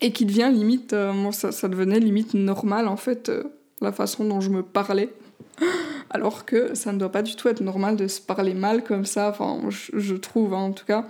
et 0.00 0.12
qui 0.12 0.26
devient 0.26 0.50
limite, 0.52 0.92
euh, 0.92 1.12
moi 1.12 1.32
ça, 1.32 1.52
ça, 1.52 1.68
devenait 1.68 2.00
limite 2.00 2.34
normal 2.34 2.88
en 2.88 2.96
fait, 2.96 3.28
euh, 3.28 3.44
la 3.82 3.92
façon 3.92 4.24
dont 4.24 4.40
je 4.40 4.50
me 4.50 4.62
parlais. 4.62 5.10
Alors 6.10 6.44
que 6.44 6.74
ça 6.74 6.92
ne 6.92 6.98
doit 6.98 7.10
pas 7.10 7.22
du 7.22 7.36
tout 7.36 7.48
être 7.48 7.62
normal 7.62 7.96
de 7.96 8.06
se 8.06 8.20
parler 8.20 8.52
mal 8.52 8.84
comme 8.84 9.06
ça, 9.06 9.30
enfin, 9.30 9.58
je, 9.70 10.14
trouve 10.14 10.52
hein, 10.52 10.58
en 10.58 10.72
tout 10.72 10.84
cas. 10.84 11.06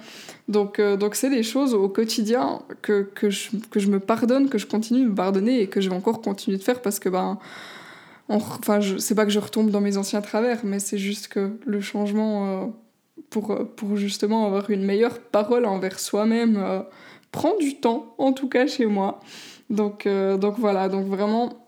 Donc, 0.47 0.79
euh, 0.79 0.97
donc 0.97 1.17
c'est 1.17 1.31
des 1.31 1.43
choses 1.43 1.75
au 1.75 1.89
quotidien 1.89 2.63
que, 2.83 3.03
que, 3.15 3.29
je, 3.29 3.51
que 3.71 3.81
je 3.81 3.89
me 3.89 3.99
pardonne, 3.99 4.49
que 4.49 4.59
je 4.59 4.67
continue 4.67 5.03
de 5.03 5.09
me 5.09 5.15
pardonner 5.15 5.61
et 5.61 5.67
que 5.67 5.81
je 5.81 5.91
vais 5.91 5.97
encore 5.97 6.23
continuer 6.23 6.57
de 6.57 6.63
faire 6.63 6.81
parce 6.83 7.01
que 7.01 7.09
ben, 7.09 7.39
enfin, 8.29 8.79
c'est 8.99 9.17
pas 9.17 9.25
que 9.25 9.33
je 9.33 9.41
retombe 9.41 9.71
dans 9.71 9.81
mes 9.81 9.97
anciens 9.97 10.21
travers, 10.21 10.61
mais 10.65 10.79
c'est 10.79 10.99
juste 10.99 11.27
que 11.29 11.51
le 11.67 11.81
changement 11.81 12.47
euh, 12.47 12.67
pour, 13.29 13.59
pour 13.75 13.97
justement 13.97 14.47
avoir 14.47 14.71
une 14.71 14.85
meilleure 14.85 15.19
parole 15.19 15.67
envers 15.67 15.99
soi-même 15.99 16.57
euh, 16.57 16.81
prend 17.33 17.57
du 17.59 17.81
temps, 17.81 18.15
en 18.19 18.33
tout 18.33 18.49
cas 18.49 18.69
chez 18.69 18.87
moi. 18.87 19.19
Donc, 19.69 20.07
donc 20.07 20.59
voilà, 20.59 20.91
donc 20.91 21.07
vraiment 21.07 21.62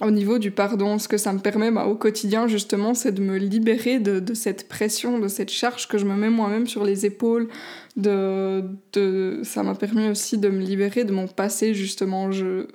au 0.00 0.10
niveau 0.10 0.38
du 0.38 0.50
pardon, 0.50 0.98
ce 0.98 1.08
que 1.08 1.16
ça 1.16 1.32
me 1.32 1.38
permet 1.38 1.70
bah, 1.70 1.86
au 1.86 1.94
quotidien 1.94 2.48
justement, 2.48 2.94
c'est 2.94 3.12
de 3.12 3.20
me 3.20 3.36
libérer 3.36 3.98
de, 3.98 4.18
de, 4.20 4.34
cette 4.34 4.68
pression, 4.68 5.18
de 5.18 5.28
cette 5.28 5.50
charge 5.50 5.88
que 5.88 5.98
je 5.98 6.04
me 6.04 6.14
mets 6.14 6.30
moi-même 6.30 6.66
sur 6.66 6.84
les 6.84 7.06
épaules. 7.06 7.48
De, 7.96 8.64
de... 8.92 9.40
Ça 9.42 9.62
m'a 9.62 9.74
permis 9.74 10.08
aussi 10.08 10.38
de 10.38 10.48
me 10.48 10.60
libérer 10.60 11.04
de 11.04 11.12
mon 11.12 11.26
passé 11.26 11.74
justement. 11.74 12.32
Je 12.32 12.66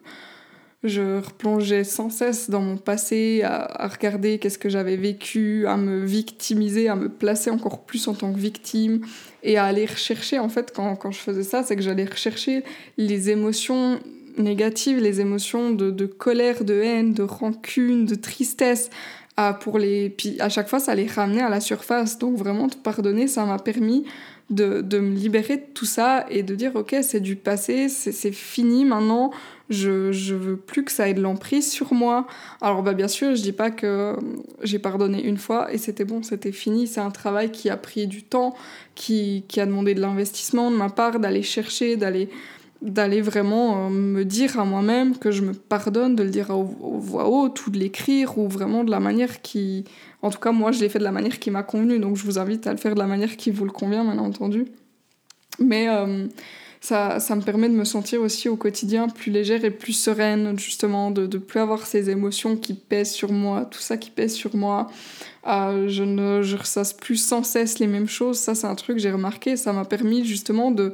je 0.85 1.19
replongeais 1.19 1.83
sans 1.83 2.09
cesse 2.09 2.49
dans 2.49 2.61
mon 2.61 2.77
passé, 2.77 3.41
à, 3.43 3.87
regarder 3.87 4.37
qu'est-ce 4.37 4.59
que 4.59 4.69
j'avais 4.69 4.95
vécu, 4.95 5.65
à 5.67 5.77
me 5.77 6.05
victimiser, 6.05 6.89
à 6.89 6.95
me 6.95 7.09
placer 7.09 7.49
encore 7.49 7.85
plus 7.85 8.07
en 8.07 8.13
tant 8.13 8.31
que 8.31 8.37
victime 8.37 9.01
et 9.43 9.57
à 9.57 9.65
aller 9.65 9.85
rechercher, 9.85 10.37
en 10.39 10.49
fait, 10.49 10.71
quand, 10.75 10.95
quand 10.95 11.11
je 11.11 11.17
faisais 11.19 11.43
ça, 11.43 11.63
c'est 11.63 11.75
que 11.75 11.81
j'allais 11.81 12.05
rechercher 12.05 12.63
les 12.97 13.31
émotions 13.31 13.99
négatives, 14.37 14.99
les 14.99 15.21
émotions 15.21 15.71
de, 15.71 15.91
de, 15.91 16.05
colère, 16.05 16.63
de 16.63 16.73
haine, 16.73 17.13
de 17.13 17.23
rancune, 17.23 18.05
de 18.05 18.15
tristesse. 18.15 18.89
À, 19.37 19.53
pour 19.53 19.79
les... 19.79 20.09
Puis 20.09 20.37
à 20.39 20.47
chaque 20.47 20.69
fois, 20.69 20.79
ça 20.79 20.95
les 20.95 21.07
ramenait 21.07 21.41
à 21.41 21.49
la 21.49 21.59
surface. 21.59 22.17
Donc 22.17 22.37
vraiment, 22.37 22.69
te 22.69 22.77
pardonner, 22.77 23.27
ça 23.27 23.45
m'a 23.45 23.59
permis 23.59 24.05
de, 24.49 24.81
de, 24.81 24.99
me 24.99 25.13
libérer 25.13 25.57
de 25.57 25.65
tout 25.73 25.85
ça 25.85 26.25
et 26.29 26.41
de 26.43 26.55
dire, 26.55 26.75
ok, 26.75 26.95
c'est 27.01 27.19
du 27.19 27.35
passé, 27.35 27.89
c'est 27.89 28.31
fini 28.31 28.85
maintenant 28.85 29.31
je, 29.69 30.11
je 30.11 30.35
veux 30.35 30.57
plus 30.57 30.83
que 30.83 30.91
ça 30.91 31.09
ait 31.09 31.13
de 31.13 31.21
l'emprise 31.21 31.71
sur 31.71 31.93
moi. 31.93 32.27
Alors 32.61 32.83
bah 32.83 32.93
bien 32.93 33.07
sûr, 33.07 33.35
je 33.35 33.41
dis 33.41 33.51
pas 33.51 33.71
que 33.71 34.15
j'ai 34.61 34.79
pardonné 34.79 35.23
une 35.23 35.37
fois 35.37 35.73
et 35.73 35.77
c'était 35.77 36.05
bon, 36.05 36.21
c'était 36.23 36.51
fini. 36.51 36.87
C'est 36.87 37.01
un 37.01 37.11
travail 37.11 37.51
qui 37.51 37.69
a 37.69 37.77
pris 37.77 38.07
du 38.07 38.23
temps, 38.23 38.55
qui, 38.93 39.43
qui 39.47 39.59
a 39.59 39.65
demandé 39.65 39.95
de 39.95 40.01
l'investissement 40.01 40.69
de 40.69 40.75
ma 40.75 40.89
part, 40.89 41.19
d'aller 41.19 41.43
chercher, 41.43 41.95
d'aller 41.97 42.29
d'aller 42.85 43.21
vraiment 43.21 43.87
euh, 43.87 43.89
me 43.89 44.23
dire 44.23 44.59
à 44.59 44.65
moi-même 44.65 45.17
que 45.17 45.31
je 45.31 45.41
me 45.41 45.53
pardonne, 45.53 46.15
de 46.15 46.23
le 46.23 46.29
dire 46.29 46.51
à 46.51 46.55
voix 46.55 47.27
haute 47.27 47.65
ou 47.65 47.71
de 47.71 47.77
l'écrire 47.77 48.37
ou 48.37 48.47
vraiment 48.47 48.83
de 48.83 48.91
la 48.91 48.99
manière 48.99 49.41
qui... 49.41 49.85
En 50.21 50.29
tout 50.29 50.39
cas, 50.39 50.51
moi, 50.51 50.71
je 50.71 50.79
l'ai 50.79 50.89
fait 50.89 50.99
de 50.99 51.03
la 51.03 51.11
manière 51.11 51.39
qui 51.39 51.51
m'a 51.51 51.63
convenu, 51.63 51.99
donc 51.99 52.15
je 52.15 52.23
vous 52.23 52.39
invite 52.39 52.67
à 52.67 52.71
le 52.71 52.77
faire 52.77 52.93
de 52.93 52.99
la 52.99 53.07
manière 53.07 53.35
qui 53.37 53.51
vous 53.51 53.65
le 53.65 53.71
convient, 53.71 54.03
bien 54.03 54.17
entendu. 54.17 54.65
Mais... 55.59 55.89
Euh, 55.89 56.27
ça, 56.85 57.19
ça, 57.19 57.35
me 57.35 57.41
permet 57.41 57.67
de 57.67 57.73
me 57.73 57.83
sentir 57.83 58.21
aussi 58.21 58.47
au 58.47 58.57
quotidien 58.57 59.07
plus 59.07 59.31
légère 59.31 59.65
et 59.65 59.71
plus 59.71 59.93
sereine, 59.93 60.59
justement, 60.59 61.09
de 61.09 61.25
ne 61.25 61.37
plus 61.39 61.59
avoir 61.59 61.87
ces 61.87 62.11
émotions 62.11 62.55
qui 62.57 62.75
pèsent 62.75 63.11
sur 63.11 63.31
moi, 63.31 63.65
tout 63.65 63.79
ça 63.79 63.97
qui 63.97 64.11
pèse 64.11 64.35
sur 64.35 64.55
moi. 64.55 64.85
Euh, 65.47 65.87
je 65.87 66.03
ne 66.03 66.43
je 66.43 66.55
ressasse 66.55 66.93
plus 66.93 67.17
sans 67.17 67.43
cesse 67.43 67.79
les 67.79 67.87
mêmes 67.87 68.07
choses. 68.07 68.37
Ça, 68.37 68.53
c'est 68.53 68.67
un 68.67 68.75
truc 68.75 68.97
que 68.97 69.01
j'ai 69.01 69.11
remarqué. 69.11 69.57
Ça 69.57 69.73
m'a 69.73 69.83
permis 69.83 70.25
justement 70.25 70.69
de, 70.69 70.93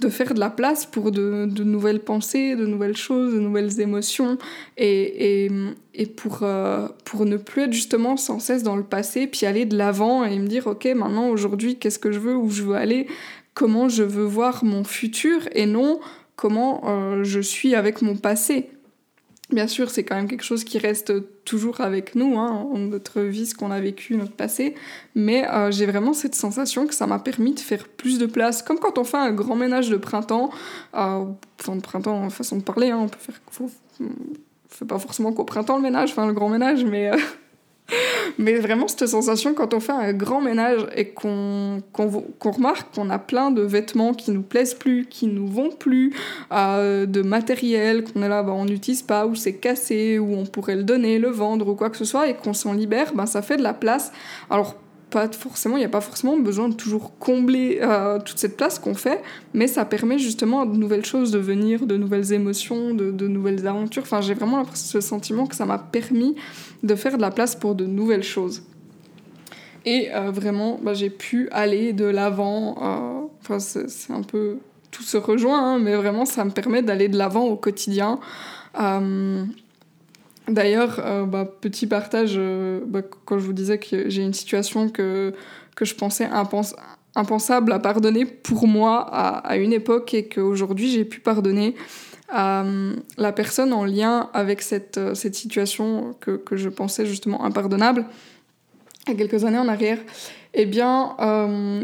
de 0.00 0.08
faire 0.08 0.34
de 0.34 0.40
la 0.40 0.50
place 0.50 0.86
pour 0.86 1.12
de, 1.12 1.46
nouvelles 1.62 2.00
pensées, 2.00 2.56
de 2.56 2.66
nouvelles 2.66 2.96
choses, 2.96 3.34
de 3.34 3.40
nouvelles 3.40 3.80
émotions, 3.80 4.38
et, 4.76 5.44
et, 5.44 5.50
et 5.94 6.06
pour, 6.06 6.40
euh, 6.42 6.88
pour 7.04 7.26
ne 7.26 7.36
plus 7.36 7.62
être 7.62 7.72
justement 7.72 8.16
sans 8.16 8.38
cesse 8.38 8.62
dans 8.62 8.76
le 8.76 8.84
passé, 8.84 9.26
puis 9.26 9.46
aller 9.46 9.66
de 9.66 9.76
l'avant 9.76 10.24
et 10.24 10.38
me 10.38 10.46
dire, 10.46 10.66
ok, 10.66 10.86
maintenant, 10.96 11.28
aujourd'hui, 11.28 11.76
qu'est-ce 11.76 11.98
que 11.98 12.12
je 12.12 12.18
veux, 12.18 12.36
où 12.36 12.50
je 12.50 12.62
veux 12.62 12.74
aller, 12.74 13.06
comment 13.54 13.88
je 13.88 14.02
veux 14.02 14.24
voir 14.24 14.64
mon 14.64 14.84
futur 14.84 15.40
et 15.52 15.66
non 15.66 16.00
comment 16.40 16.80
euh, 16.86 17.22
je 17.22 17.38
suis 17.38 17.74
avec 17.74 18.00
mon 18.00 18.16
passé. 18.16 18.70
Bien 19.52 19.66
sûr, 19.66 19.90
c'est 19.90 20.04
quand 20.04 20.14
même 20.14 20.28
quelque 20.28 20.44
chose 20.44 20.62
qui 20.62 20.78
reste 20.78 21.12
toujours 21.44 21.80
avec 21.80 22.14
nous, 22.14 22.38
hein, 22.38 22.68
notre 22.76 23.20
vie, 23.20 23.46
ce 23.46 23.54
qu'on 23.54 23.72
a 23.72 23.80
vécu, 23.80 24.14
notre 24.14 24.32
passé, 24.32 24.76
mais 25.16 25.48
euh, 25.48 25.72
j'ai 25.72 25.86
vraiment 25.86 26.12
cette 26.12 26.36
sensation 26.36 26.86
que 26.86 26.94
ça 26.94 27.08
m'a 27.08 27.18
permis 27.18 27.54
de 27.54 27.60
faire 27.60 27.88
plus 27.88 28.18
de 28.18 28.26
place, 28.26 28.62
comme 28.62 28.78
quand 28.78 28.96
on 28.96 29.02
fait 29.04 29.16
un 29.16 29.32
grand 29.32 29.56
ménage 29.56 29.90
de 29.90 29.96
printemps, 29.96 30.50
euh, 30.94 31.24
enfin 31.60 31.74
de 31.74 31.80
printemps, 31.80 32.30
façon 32.30 32.58
de 32.58 32.62
parler, 32.62 32.90
hein, 32.90 33.00
on 33.02 33.08
peut 33.08 33.18
faire, 33.18 33.40
faut, 33.50 33.70
fait 34.68 34.84
pas 34.84 35.00
forcément 35.00 35.32
qu'au 35.32 35.44
printemps 35.44 35.76
le 35.76 35.82
ménage, 35.82 36.12
enfin 36.12 36.26
le 36.28 36.32
grand 36.32 36.48
ménage, 36.48 36.84
mais 36.84 37.10
Mais 38.38 38.54
vraiment, 38.58 38.88
cette 38.88 39.06
sensation, 39.06 39.54
quand 39.54 39.74
on 39.74 39.80
fait 39.80 39.92
un 39.92 40.12
grand 40.12 40.40
ménage 40.40 40.86
et 40.96 41.08
qu'on 41.10 41.82
remarque 42.40 42.94
qu'on 42.94 43.10
a 43.10 43.18
plein 43.18 43.50
de 43.50 43.62
vêtements 43.62 44.14
qui 44.14 44.30
nous 44.30 44.42
plaisent 44.42 44.74
plus, 44.74 45.06
qui 45.06 45.26
nous 45.26 45.46
vont 45.46 45.70
plus, 45.70 46.14
euh, 46.52 47.06
de 47.06 47.22
matériel 47.22 48.04
qu'on 48.04 48.22
est 48.22 48.28
là, 48.28 48.42
bah, 48.42 48.52
on 48.52 48.64
n'utilise 48.64 49.02
pas, 49.02 49.26
ou 49.26 49.34
c'est 49.34 49.54
cassé, 49.54 50.18
ou 50.18 50.34
on 50.34 50.46
pourrait 50.46 50.76
le 50.76 50.84
donner, 50.84 51.18
le 51.18 51.30
vendre, 51.30 51.68
ou 51.68 51.74
quoi 51.74 51.90
que 51.90 51.96
ce 51.96 52.04
soit, 52.04 52.28
et 52.28 52.34
qu'on 52.34 52.54
s'en 52.54 52.72
libère, 52.72 53.14
ben, 53.14 53.26
ça 53.26 53.42
fait 53.42 53.56
de 53.56 53.62
la 53.62 53.74
place. 53.74 54.12
Alors, 54.48 54.76
pas 55.10 55.28
forcément, 55.28 55.76
il 55.76 55.80
n'y 55.80 55.86
a 55.86 55.90
pas 55.90 56.00
forcément 56.00 56.38
besoin 56.38 56.68
de 56.68 56.74
toujours 56.74 57.18
combler 57.18 57.80
euh, 57.82 58.18
toute 58.20 58.38
cette 58.38 58.56
place 58.56 58.78
qu'on 58.78 58.94
fait, 58.94 59.20
mais 59.52 59.66
ça 59.66 59.84
permet 59.84 60.18
justement 60.18 60.64
de 60.64 60.76
nouvelles 60.76 61.04
choses 61.04 61.30
de 61.30 61.38
venir, 61.38 61.86
de 61.86 61.96
nouvelles 61.96 62.32
émotions, 62.32 62.94
de, 62.94 63.10
de 63.10 63.28
nouvelles 63.28 63.66
aventures. 63.66 64.02
Enfin, 64.02 64.20
j'ai 64.20 64.34
vraiment 64.34 64.64
ce 64.72 65.00
sentiment 65.00 65.46
que 65.46 65.56
ça 65.56 65.66
m'a 65.66 65.78
permis 65.78 66.36
de 66.82 66.94
faire 66.94 67.16
de 67.16 67.22
la 67.22 67.30
place 67.30 67.54
pour 67.54 67.74
de 67.74 67.84
nouvelles 67.84 68.22
choses. 68.22 68.62
Et 69.86 70.08
euh, 70.14 70.30
vraiment, 70.30 70.78
bah, 70.82 70.94
j'ai 70.94 71.10
pu 71.10 71.48
aller 71.50 71.92
de 71.92 72.04
l'avant. 72.04 72.76
Euh, 72.80 73.26
enfin, 73.42 73.58
c'est 73.58 74.12
un 74.12 74.22
peu. 74.22 74.58
Tout 74.90 75.02
se 75.02 75.16
rejoint, 75.16 75.74
hein, 75.74 75.78
mais 75.78 75.94
vraiment, 75.94 76.24
ça 76.24 76.44
me 76.44 76.50
permet 76.50 76.82
d'aller 76.82 77.08
de 77.08 77.16
l'avant 77.16 77.44
au 77.44 77.56
quotidien. 77.56 78.18
D'ailleurs, 80.50 81.00
euh, 81.04 81.26
bah, 81.26 81.44
petit 81.44 81.86
partage, 81.86 82.34
euh, 82.36 82.80
bah, 82.84 83.02
quand 83.24 83.38
je 83.38 83.46
vous 83.46 83.52
disais 83.52 83.78
que 83.78 84.10
j'ai 84.10 84.22
une 84.22 84.34
situation 84.34 84.88
que, 84.88 85.32
que 85.76 85.84
je 85.84 85.94
pensais 85.94 86.28
impensable 87.14 87.72
à 87.72 87.78
pardonner 87.78 88.26
pour 88.26 88.66
moi 88.66 88.98
à, 89.00 89.56
une 89.56 89.72
époque 89.72 90.12
et 90.12 90.28
qu'aujourd'hui 90.28 90.90
j'ai 90.90 91.04
pu 91.04 91.20
pardonner 91.20 91.76
à 92.28 92.64
euh, 92.64 92.96
la 93.16 93.32
personne 93.32 93.72
en 93.72 93.84
lien 93.84 94.28
avec 94.34 94.60
cette, 94.60 95.00
cette 95.14 95.36
situation 95.36 96.16
que, 96.20 96.32
que, 96.32 96.56
je 96.56 96.68
pensais 96.68 97.06
justement 97.06 97.44
impardonnable 97.44 98.04
a 99.06 99.14
quelques 99.14 99.44
années 99.44 99.58
en 99.58 99.68
arrière, 99.68 99.98
eh 100.52 100.66
bien, 100.66 101.16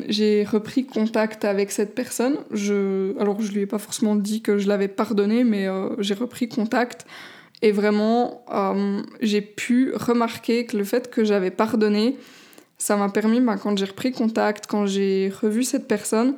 j'ai 0.09 0.45
repris 0.45 0.85
contact 0.85 1.47
avec 1.47 1.71
cette 1.71 1.95
personne. 1.95 2.37
Alors, 3.19 3.41
je 3.41 3.53
lui 3.53 3.63
ai 3.63 3.67
pas 3.67 3.79
forcément 3.79 4.17
dit 4.17 4.43
que 4.43 4.59
je 4.59 4.69
l'avais 4.69 4.89
pardonné, 4.89 5.43
mais 5.43 5.67
j'ai 5.99 6.15
repris 6.15 6.49
contact 6.49 7.07
et 7.63 7.73
vraiment, 7.73 8.45
euh, 8.53 9.03
j'ai 9.21 9.41
pu 9.41 9.93
remarquer 9.95 10.67
que 10.67 10.77
le 10.77 10.85
fait 10.85 11.11
que 11.11 11.25
j'avais 11.25 11.51
pardonné, 11.51 12.17
ça 12.79 12.97
m'a 12.97 13.09
permis, 13.09 13.41
bah, 13.41 13.57
quand 13.57 13.77
j'ai 13.79 13.87
repris 13.87 14.13
contact, 14.13 14.67
quand 14.67 14.87
j'ai 14.87 15.33
revu 15.43 15.65
cette 15.65 15.89
personne, 15.89 16.37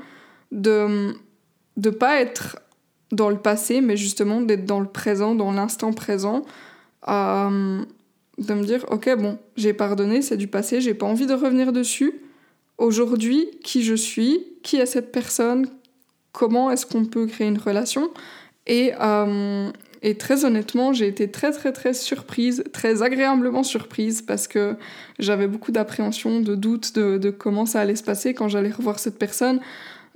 de 0.52 1.14
ne 1.76 1.90
pas 1.90 2.20
être 2.20 2.58
dans 3.10 3.30
le 3.30 3.38
passé, 3.38 3.80
mais 3.80 3.96
justement 3.96 4.40
d'être 4.40 4.64
dans 4.64 4.80
le 4.80 4.86
présent, 4.88 5.34
dans 5.34 5.52
l'instant 5.52 5.92
présent. 5.92 6.42
Euh, 7.08 7.82
de 8.38 8.54
me 8.54 8.64
dire, 8.64 8.84
ok, 8.88 9.16
bon, 9.16 9.38
j'ai 9.56 9.72
pardonné, 9.72 10.22
c'est 10.22 10.36
du 10.36 10.46
passé, 10.46 10.80
j'ai 10.80 10.94
pas 10.94 11.06
envie 11.06 11.26
de 11.26 11.34
revenir 11.34 11.72
dessus. 11.72 12.12
Aujourd'hui, 12.76 13.50
qui 13.64 13.82
je 13.82 13.94
suis, 13.94 14.46
qui 14.62 14.76
est 14.76 14.86
cette 14.86 15.10
personne, 15.10 15.68
comment 16.30 16.70
est-ce 16.70 16.86
qu'on 16.86 17.04
peut 17.04 17.26
créer 17.26 17.48
une 17.48 17.58
relation? 17.58 18.10
Et, 18.68 18.92
euh, 19.00 19.72
et 20.02 20.16
très 20.16 20.44
honnêtement, 20.44 20.92
j'ai 20.92 21.08
été 21.08 21.30
très 21.30 21.50
très 21.52 21.72
très 21.72 21.92
surprise, 21.92 22.62
très 22.72 23.02
agréablement 23.02 23.62
surprise 23.62 24.22
parce 24.22 24.46
que 24.46 24.76
j'avais 25.18 25.48
beaucoup 25.48 25.72
d'appréhension, 25.72 26.40
de 26.40 26.54
doute 26.54 26.94
de, 26.94 27.18
de, 27.18 27.30
comment 27.30 27.66
ça 27.66 27.80
allait 27.80 27.96
se 27.96 28.04
passer 28.04 28.34
quand 28.34 28.48
j'allais 28.48 28.70
revoir 28.70 28.98
cette 28.98 29.18
personne. 29.18 29.60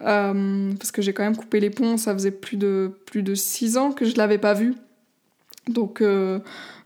Euh, 0.00 0.72
parce 0.78 0.90
que 0.90 1.02
j'ai 1.02 1.12
quand 1.12 1.22
même 1.22 1.36
coupé 1.36 1.60
les 1.60 1.70
ponts, 1.70 1.96
ça 1.96 2.12
faisait 2.12 2.30
plus 2.30 2.56
de, 2.56 2.90
plus 3.06 3.22
de 3.22 3.34
six 3.34 3.76
ans 3.76 3.92
que 3.92 4.04
je 4.04 4.16
l'avais 4.16 4.38
pas 4.38 4.54
vue. 4.54 4.74
Donc, 5.68 6.02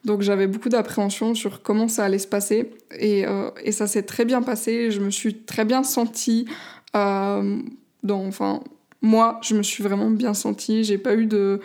donc 0.05 0.21
j'avais 0.21 0.47
beaucoup 0.47 0.69
d'appréhension 0.69 1.35
sur 1.35 1.63
comment 1.63 1.89
ça 1.89 2.05
allait 2.05 2.19
se 2.19 2.27
passer. 2.27 2.71
Et, 2.99 3.25
et 3.65 3.73
ça 3.73 3.87
s'est 3.87 4.03
très 4.03 4.27
bien 4.27 4.43
passé. 4.43 4.91
Je 4.91 5.01
me 5.01 5.11
suis 5.11 5.35
très 5.35 5.65
bien 5.65 5.83
sentie. 5.83 6.47
dans, 6.93 7.63
enfin, 8.05 8.63
moi, 9.01 9.41
je 9.43 9.55
me 9.55 9.63
suis 9.63 9.83
vraiment 9.83 10.11
bien 10.11 10.35
sentie. 10.35 10.85
J'ai 10.85 10.99
pas 10.99 11.15
eu 11.15 11.25
de, 11.25 11.61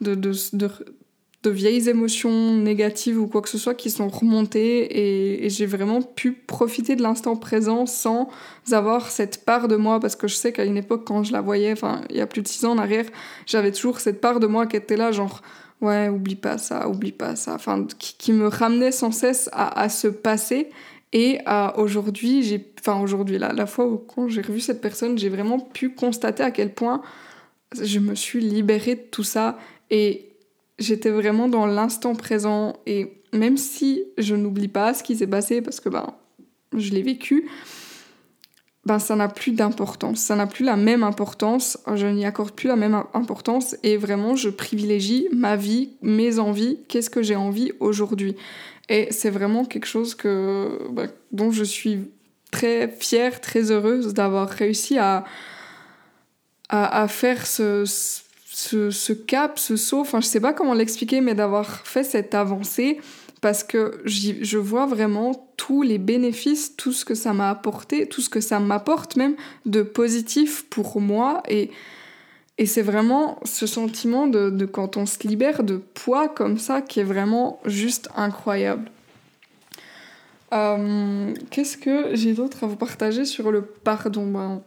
de, 0.00 0.14
de, 0.14 0.32
de 1.46 1.50
vieilles 1.50 1.88
émotions 1.88 2.54
négatives 2.54 3.20
ou 3.20 3.28
quoi 3.28 3.40
que 3.40 3.48
ce 3.48 3.58
soit 3.58 3.74
qui 3.74 3.90
sont 3.90 4.08
remontées 4.08 5.44
et, 5.44 5.48
j'ai 5.48 5.66
vraiment 5.66 6.02
pu 6.02 6.32
profiter 6.32 6.96
de 6.96 7.02
l'instant 7.02 7.36
présent 7.36 7.86
sans 7.86 8.28
avoir 8.72 9.10
cette 9.10 9.44
part 9.44 9.68
de 9.68 9.76
moi 9.76 10.00
parce 10.00 10.16
que 10.16 10.26
je 10.26 10.34
sais 10.34 10.52
qu'à 10.52 10.64
une 10.64 10.76
époque 10.76 11.04
quand 11.06 11.22
je 11.22 11.32
la 11.32 11.40
voyais, 11.40 11.70
enfin 11.70 12.00
il 12.10 12.16
y 12.16 12.20
a 12.20 12.26
plus 12.26 12.42
de 12.42 12.48
six 12.48 12.64
ans 12.64 12.72
en 12.72 12.78
arrière, 12.78 13.06
j'avais 13.46 13.70
toujours 13.70 14.00
cette 14.00 14.20
part 14.20 14.40
de 14.40 14.48
moi 14.48 14.66
qui 14.66 14.76
était 14.76 14.96
là 14.96 15.12
genre 15.12 15.40
ouais 15.80 16.08
oublie 16.08 16.34
pas 16.34 16.58
ça, 16.58 16.88
oublie 16.88 17.12
pas 17.12 17.36
ça, 17.36 17.54
enfin 17.54 17.86
qui, 17.96 18.32
me 18.32 18.48
ramenait 18.48 18.92
sans 18.92 19.12
cesse 19.12 19.48
à, 19.52 19.80
à 19.80 19.88
ce 19.88 20.08
passé. 20.08 20.70
Et 21.12 21.38
aujourd'hui 21.76 22.42
j'ai, 22.42 22.72
enfin 22.80 23.00
aujourd'hui 23.00 23.38
là, 23.38 23.52
la 23.52 23.66
fois 23.66 23.86
où 23.86 23.98
quand 23.98 24.28
j'ai 24.28 24.42
revu 24.42 24.60
cette 24.60 24.80
personne, 24.80 25.16
j'ai 25.16 25.28
vraiment 25.28 25.60
pu 25.60 25.90
constater 25.90 26.42
à 26.42 26.50
quel 26.50 26.74
point 26.74 27.02
je 27.80 27.98
me 28.00 28.14
suis 28.14 28.40
libérée 28.40 28.96
de 28.96 29.04
tout 29.10 29.22
ça 29.22 29.58
et 29.90 30.32
j'étais 30.78 31.10
vraiment 31.10 31.48
dans 31.48 31.66
l'instant 31.66 32.14
présent. 32.14 32.74
Et 32.86 33.22
même 33.32 33.56
si 33.56 34.04
je 34.18 34.34
n'oublie 34.34 34.68
pas 34.68 34.94
ce 34.94 35.02
qui 35.02 35.16
s'est 35.16 35.26
passé 35.26 35.62
parce 35.62 35.80
que 35.80 35.88
ben, 35.88 36.14
je 36.76 36.90
l'ai 36.90 37.02
vécu, 37.02 37.48
ben, 38.84 38.98
ça 38.98 39.16
n'a 39.16 39.28
plus 39.28 39.52
d'importance, 39.52 40.20
ça 40.20 40.36
n'a 40.36 40.46
plus 40.46 40.64
la 40.64 40.76
même 40.76 41.02
importance, 41.02 41.78
je 41.94 42.06
n'y 42.06 42.24
accorde 42.24 42.52
plus 42.52 42.68
la 42.68 42.76
même 42.76 43.02
importance. 43.14 43.76
Et 43.82 43.96
vraiment 43.96 44.36
je 44.36 44.48
privilégie 44.48 45.28
ma 45.32 45.56
vie, 45.56 45.90
mes 46.02 46.38
envies, 46.38 46.78
qu'est-ce 46.88 47.10
que 47.10 47.22
j'ai 47.22 47.36
envie 47.36 47.72
aujourd'hui? 47.80 48.36
Et 48.88 49.08
c'est 49.10 49.30
vraiment 49.30 49.64
quelque 49.64 49.86
chose 49.86 50.14
que, 50.14 50.78
ben, 50.90 51.10
dont 51.32 51.50
je 51.50 51.64
suis 51.64 52.10
très 52.52 52.88
fière, 52.88 53.40
très 53.40 53.72
heureuse 53.72 54.14
d'avoir 54.14 54.48
réussi 54.48 54.98
à, 54.98 55.24
à, 56.68 57.08
faire 57.08 57.46
ce, 57.46 57.84
cap, 59.26 59.58
ce 59.58 59.76
saut, 59.76 60.00
enfin 60.00 60.20
je 60.20 60.26
sais 60.26 60.40
pas 60.40 60.52
comment 60.52 60.74
l'expliquer, 60.74 61.20
mais 61.20 61.34
d'avoir 61.34 61.86
fait 61.86 62.04
cette 62.04 62.34
avancée 62.34 63.00
parce 63.40 63.62
que 63.62 64.00
je 64.04 64.58
vois 64.58 64.86
vraiment 64.86 65.48
tous 65.56 65.82
les 65.82 65.98
bénéfices, 65.98 66.74
tout 66.76 66.92
ce 66.92 67.04
que 67.04 67.14
ça 67.14 67.32
m'a 67.32 67.50
apporté, 67.50 68.08
tout 68.08 68.20
ce 68.20 68.28
que 68.28 68.40
ça 68.40 68.60
m'apporte 68.60 69.16
même 69.16 69.36
de 69.66 69.82
positif 69.82 70.64
pour 70.70 71.00
moi 71.00 71.42
et, 71.48 71.70
et 72.58 72.66
c'est 72.66 72.82
vraiment 72.82 73.38
ce 73.44 73.66
sentiment 73.66 74.26
de, 74.26 74.64
quand 74.64 74.96
on 74.96 75.06
se 75.06 75.26
libère 75.26 75.62
de 75.62 75.76
poids 75.76 76.28
comme 76.28 76.58
ça 76.58 76.80
qui 76.80 77.00
est 77.00 77.04
vraiment 77.04 77.60
juste 77.66 78.08
incroyable. 78.16 78.90
Euh, 80.52 81.34
qu'est-ce 81.50 81.76
que 81.76 82.14
j'ai 82.14 82.32
d'autre 82.32 82.64
à 82.64 82.66
vous 82.66 82.76
partager 82.76 83.24
sur 83.24 83.50
le 83.50 83.62
pardon? 83.62 84.26
Ben, 84.26 84.62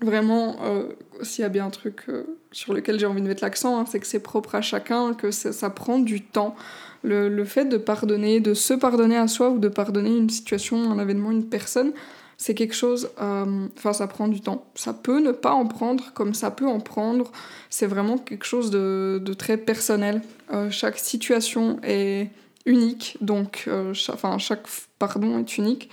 Vraiment, 0.00 0.56
euh, 0.62 0.84
s'il 1.22 1.42
y 1.42 1.44
a 1.44 1.48
bien 1.48 1.66
un 1.66 1.70
truc 1.70 2.04
euh, 2.08 2.22
sur 2.52 2.72
lequel 2.72 3.00
j'ai 3.00 3.06
envie 3.06 3.20
de 3.20 3.26
mettre 3.26 3.42
l'accent, 3.42 3.80
hein, 3.80 3.84
c'est 3.88 3.98
que 3.98 4.06
c'est 4.06 4.20
propre 4.20 4.54
à 4.54 4.60
chacun, 4.60 5.12
que 5.12 5.32
ça, 5.32 5.70
prend 5.70 5.98
du 5.98 6.22
temps. 6.22 6.54
Le, 7.02 7.44
fait 7.44 7.64
de 7.64 7.78
pardonner, 7.78 8.40
de 8.40 8.54
se 8.54 8.74
pardonner 8.74 9.16
à 9.16 9.26
soi 9.26 9.50
ou 9.50 9.58
de 9.58 9.68
pardonner 9.68 10.16
une 10.16 10.30
situation, 10.30 10.90
un 10.90 10.98
événement, 11.00 11.32
une 11.32 11.48
personne, 11.48 11.92
c'est 12.36 12.54
quelque 12.54 12.74
chose, 12.74 13.10
euh, 13.20 13.66
enfin 13.76 13.92
ça 13.92 14.06
prend 14.06 14.28
du 14.28 14.40
temps. 14.40 14.70
Ça 14.76 14.92
peut 14.92 15.20
ne 15.20 15.32
pas 15.32 15.52
en 15.52 15.66
prendre 15.66 16.12
comme 16.14 16.34
ça 16.34 16.52
peut 16.52 16.66
en 16.66 16.78
prendre. 16.78 17.32
C'est 17.68 17.86
vraiment 17.86 18.18
quelque 18.18 18.44
chose 18.44 18.70
de, 18.70 19.20
très 19.36 19.56
personnel. 19.56 20.22
chaque 20.70 20.98
situation 20.98 21.80
est 21.82 22.30
unique, 22.66 23.16
donc 23.20 23.68
chaque 23.92 24.66
pardon 25.00 25.38
est 25.40 25.58
unique. 25.58 25.90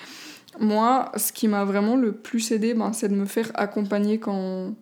Moi, 0.59 1.11
ce 1.17 1.31
qui 1.31 1.47
m'a 1.47 1.65
vraiment 1.65 1.95
le 1.95 2.13
plus 2.13 2.51
aidé, 2.51 2.73
ben, 2.73 2.93
c'est 2.93 3.09
de 3.09 3.15
me 3.15 3.25
faire 3.25 3.51
accompagner 3.55 4.19
quand, 4.19 4.73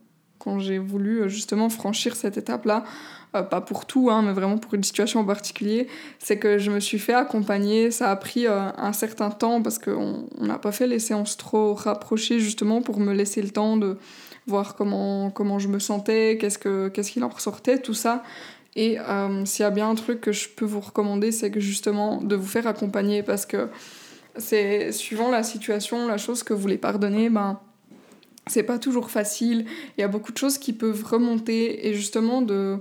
quand 0.43 0.59
j'ai 0.59 0.77
voulu 0.77 1.21
euh, 1.21 1.27
justement 1.27 1.69
franchir 1.69 2.15
cette 2.15 2.37
étape-là. 2.37 2.83
Euh, 3.35 3.41
pas 3.41 3.61
pour 3.61 3.85
tout, 3.85 4.09
hein, 4.11 4.21
mais 4.21 4.33
vraiment 4.33 4.57
pour 4.57 4.73
une 4.73 4.83
situation 4.83 5.21
en 5.21 5.25
particulier. 5.25 5.87
C'est 6.19 6.37
que 6.37 6.57
je 6.57 6.69
me 6.69 6.79
suis 6.79 6.99
fait 6.99 7.13
accompagner. 7.13 7.91
Ça 7.91 8.11
a 8.11 8.15
pris 8.15 8.45
euh, 8.45 8.69
un 8.77 8.93
certain 8.93 9.31
temps 9.31 9.61
parce 9.61 9.79
qu'on 9.79 10.27
n'a 10.39 10.59
pas 10.59 10.71
fait 10.71 10.85
les 10.85 10.99
séances 10.99 11.37
trop 11.37 11.73
rapprochées 11.73 12.39
justement 12.39 12.81
pour 12.81 12.99
me 12.99 13.13
laisser 13.13 13.41
le 13.41 13.49
temps 13.49 13.77
de 13.77 13.97
voir 14.45 14.75
comment, 14.75 15.31
comment 15.31 15.57
je 15.57 15.69
me 15.69 15.79
sentais, 15.79 16.37
qu'est-ce 16.39 17.11
qu'il 17.11 17.23
en 17.23 17.29
ressortait, 17.29 17.79
tout 17.79 17.93
ça. 17.93 18.23
Et 18.75 18.97
s'il 19.45 19.63
y 19.63 19.65
a 19.65 19.69
bien 19.69 19.89
un 19.89 19.95
truc 19.95 20.19
que 20.19 20.31
je 20.31 20.49
peux 20.49 20.65
vous 20.65 20.81
recommander, 20.81 21.31
c'est 21.31 21.51
que 21.51 21.59
justement 21.59 22.17
de 22.17 22.35
vous 22.35 22.47
faire 22.47 22.65
accompagner 22.67 23.21
parce 23.21 23.45
que 23.45 23.69
c'est 24.37 24.91
suivant 24.91 25.29
la 25.29 25.43
situation, 25.43 26.07
la 26.07 26.17
chose 26.17 26.43
que 26.43 26.53
vous 26.53 26.61
voulez 26.61 26.77
pardonner, 26.77 27.29
ben 27.29 27.59
c'est 28.47 28.63
pas 28.63 28.79
toujours 28.79 29.09
facile. 29.09 29.65
Il 29.97 30.01
y 30.01 30.03
a 30.03 30.07
beaucoup 30.07 30.31
de 30.31 30.37
choses 30.37 30.57
qui 30.57 30.73
peuvent 30.73 31.03
remonter 31.05 31.87
et 31.87 31.93
justement 31.93 32.41
de, 32.41 32.77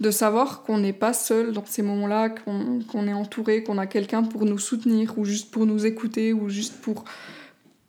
de 0.00 0.10
savoir 0.10 0.62
qu'on 0.62 0.78
n'est 0.78 0.92
pas 0.92 1.12
seul 1.12 1.52
dans 1.52 1.64
ces 1.66 1.82
moments-là, 1.82 2.30
qu'on 2.30 3.08
est 3.08 3.12
entouré, 3.12 3.62
qu'on 3.62 3.78
a 3.78 3.86
quelqu'un 3.86 4.22
pour 4.22 4.44
nous 4.44 4.58
soutenir 4.58 5.18
ou 5.18 5.24
juste 5.24 5.50
pour 5.50 5.66
nous 5.66 5.84
écouter 5.84 6.32
ou 6.32 6.48
juste 6.48 6.80
pour, 6.80 7.04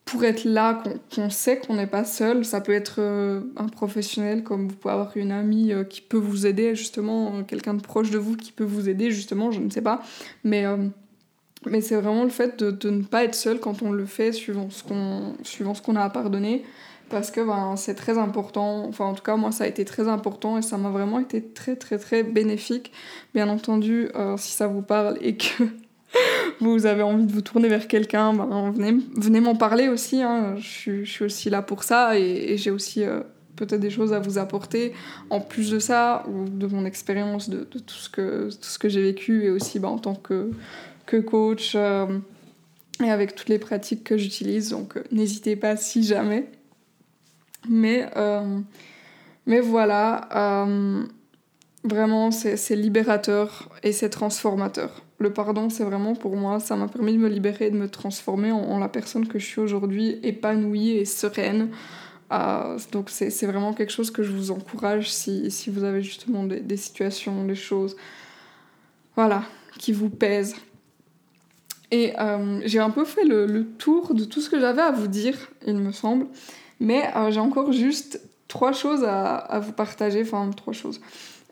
pour 0.03 0.23
être 0.25 0.43
là, 0.43 0.83
qu'on 1.13 1.29
sait 1.29 1.59
qu'on 1.59 1.75
n'est 1.75 1.87
pas 1.87 2.03
seul. 2.03 2.43
Ça 2.43 2.59
peut 2.59 2.73
être 2.73 2.95
euh, 2.99 3.41
un 3.55 3.67
professionnel 3.67 4.43
comme 4.43 4.67
vous 4.67 4.75
pouvez 4.75 4.93
avoir 4.93 5.15
une 5.15 5.31
amie 5.31 5.71
euh, 5.71 5.83
qui 5.83 6.01
peut 6.01 6.17
vous 6.17 6.45
aider, 6.45 6.75
justement, 6.75 7.37
euh, 7.37 7.43
quelqu'un 7.43 7.73
de 7.73 7.81
proche 7.81 8.11
de 8.11 8.17
vous 8.17 8.35
qui 8.35 8.51
peut 8.51 8.65
vous 8.65 8.89
aider, 8.89 9.09
justement, 9.09 9.51
je 9.51 9.61
ne 9.61 9.69
sais 9.69 9.81
pas. 9.81 10.03
Mais 10.43 10.65
mais 11.69 11.81
c'est 11.81 11.95
vraiment 11.95 12.23
le 12.23 12.29
fait 12.29 12.59
de, 12.59 12.71
de, 12.71 12.89
ne 12.89 13.03
pas 13.03 13.23
être 13.23 13.35
seul 13.35 13.59
quand 13.59 13.81
on 13.81 13.91
le 13.91 14.05
fait 14.05 14.31
suivant 14.31 14.69
ce 14.69 14.83
qu'on 14.83 15.33
suivant 15.43 15.73
ce 15.73 15.81
qu'on 15.81 15.95
a 15.95 16.03
à 16.03 16.09
pardonner. 16.09 16.63
Parce 17.09 17.29
que 17.29 17.41
ben, 17.41 17.75
c'est 17.75 17.93
très 17.93 18.17
important. 18.17 18.85
Enfin 18.87 19.05
en 19.05 19.13
tout 19.13 19.23
cas 19.23 19.35
moi 19.35 19.51
ça 19.51 19.65
a 19.65 19.67
été 19.67 19.85
très 19.85 20.07
important 20.07 20.57
et 20.57 20.61
ça 20.61 20.77
m'a 20.77 20.89
vraiment 20.89 21.19
été 21.19 21.43
très 21.43 21.75
très 21.75 21.97
très 21.97 22.23
bénéfique. 22.23 22.91
Bien 23.33 23.49
entendu 23.49 24.09
euh, 24.15 24.37
si 24.37 24.51
ça 24.51 24.67
vous 24.67 24.81
parle 24.81 25.17
et 25.21 25.37
que 25.37 25.63
vous 26.59 26.85
avez 26.85 27.03
envie 27.03 27.25
de 27.25 27.31
vous 27.31 27.41
tourner 27.41 27.67
vers 27.67 27.87
quelqu'un 27.87 28.33
ben, 28.33 28.71
venez, 28.71 28.97
venez 29.15 29.39
m'en 29.39 29.55
parler 29.55 29.87
aussi 29.87 30.21
hein. 30.21 30.55
je, 30.57 31.03
je, 31.03 31.11
suis 31.11 31.25
aussi 31.25 31.49
là 31.49 31.61
pour 31.61 31.83
ça 31.83 32.17
et, 32.17 32.55
j'ai 32.57 32.71
aussi 32.71 33.03
euh, 33.03 33.19
peut-être 33.55 33.81
des 33.81 33.89
choses 33.89 34.13
à 34.13 34.19
vous 34.19 34.37
apporter 34.37 34.93
en 35.29 35.41
plus 35.41 35.71
de 35.71 35.79
ça 35.79 36.23
de 36.27 36.67
mon 36.67 36.85
expérience 36.85 37.49
de, 37.49 37.67
de, 37.69 37.79
tout 37.79 37.95
ce 37.95 38.09
que 38.09 38.49
que 38.79 38.89
j'ai 38.89 39.01
vécu 39.01 39.43
et 39.43 39.49
aussi 39.49 39.79
ben, 39.79 39.89
en 39.89 39.97
tant 39.97 40.15
que 40.15 40.51
que 41.05 41.17
coach 41.17 41.73
euh, 41.75 42.19
et 43.03 43.09
avec 43.09 43.35
toutes 43.35 43.49
les 43.49 43.59
pratiques 43.59 44.03
que 44.03 44.17
j'utilise. 44.17 44.69
Donc 44.69 44.97
euh, 44.97 45.03
n'hésitez 45.11 45.55
pas 45.55 45.75
si 45.75 46.03
jamais. 46.03 46.49
Mais, 47.67 48.07
euh, 48.15 48.59
mais 49.47 49.59
voilà, 49.59 50.67
vraiment 51.83 52.29
c'est 52.29 52.75
libérateur 52.75 53.69
et 53.81 53.91
c'est 53.91 54.09
transformateur. 54.09 55.03
Le 55.17 55.33
pardon, 55.33 55.69
c'est 55.69 55.83
vraiment 55.83 56.13
pour 56.13 56.35
moi, 56.35 56.59
ça 56.59 56.75
m'a 56.75 56.87
permis 56.87 57.13
de 57.13 57.17
me 57.17 57.27
libérer, 57.27 57.71
de 57.71 57.77
me 57.77 57.89
transformer 57.89 58.51
en, 58.51 58.77
la 58.77 58.87
personne 58.87 59.27
que 59.27 59.39
je 59.39 59.45
suis 59.45 59.61
aujourd'hui, 59.61 60.19
épanouie 60.21 60.91
et 60.91 61.05
sereine. 61.05 61.69
donc 62.91 63.09
c'est 63.09 63.47
vraiment 63.47 63.73
quelque 63.73 63.91
chose 63.91 64.11
que 64.11 64.21
je 64.21 64.31
vous 64.31 64.51
encourage 64.51 65.11
si, 65.11 65.49
si 65.49 65.71
vous 65.71 65.83
avez 65.83 66.03
justement 66.03 66.43
des, 66.43 66.59
des 66.59 66.77
situations, 66.77 67.45
des 67.45 67.55
choses, 67.55 67.95
voilà, 69.15 69.43
qui 69.79 69.91
vous 69.91 70.09
pèsent. 70.09 70.55
Et 71.91 72.13
euh, 72.19 72.61
j'ai 72.65 72.79
un 72.79 72.89
peu 72.89 73.05
fait 73.05 73.23
le, 73.23 73.65
tour 73.77 74.13
de 74.13 74.25
tout 74.25 74.41
ce 74.41 74.49
que 74.49 74.59
j'avais 74.59 74.81
à 74.81 74.91
vous 74.91 75.07
dire, 75.07 75.35
il 75.65 75.77
me 75.77 75.91
semble. 75.91 76.27
Mais 76.79 77.09
euh, 77.15 77.31
j'ai 77.31 77.39
encore 77.39 77.71
juste 77.71 78.21
trois 78.47 78.73
choses 78.73 79.03
à, 79.03 79.59
vous 79.63 79.71
partager. 79.71 80.21
Enfin, 80.21 80.49
trois 80.55 80.73
choses. 80.73 80.99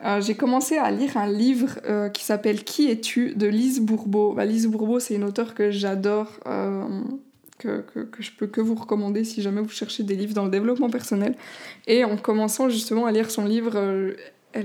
Euh, 0.04 0.20
j'ai 0.20 0.34
commencé 0.34 0.76
à 0.76 0.90
lire 0.90 1.16
un 1.16 1.28
livre 1.28 1.78
qui 2.12 2.24
s'appelle 2.24 2.64
Qui 2.64 2.90
es-tu 2.90 3.34
de 3.34 3.46
Lise 3.46 3.80
Bourbeau. 3.80 4.32
Bah, 4.32 4.44
Lise 4.44 4.66
Bourbeau, 4.66 4.98
c'est 4.98 5.14
une 5.14 5.24
auteure 5.24 5.54
que 5.54 5.70
j'adore, 5.70 6.40
que, 7.58 7.80
que, 7.80 8.00
que, 8.00 8.22
je 8.22 8.32
peux 8.32 8.46
que 8.46 8.60
vous 8.60 8.74
recommander 8.74 9.24
si 9.24 9.40
jamais 9.40 9.62
vous 9.62 9.70
cherchez 9.70 10.02
des 10.02 10.16
livres 10.16 10.34
dans 10.34 10.44
le 10.44 10.50
développement 10.50 10.90
personnel. 10.90 11.36
Et 11.86 12.04
en 12.04 12.16
commençant 12.16 12.68
justement 12.68 13.06
à 13.06 13.12
lire 13.12 13.30
son 13.30 13.44
livre, 13.44 14.14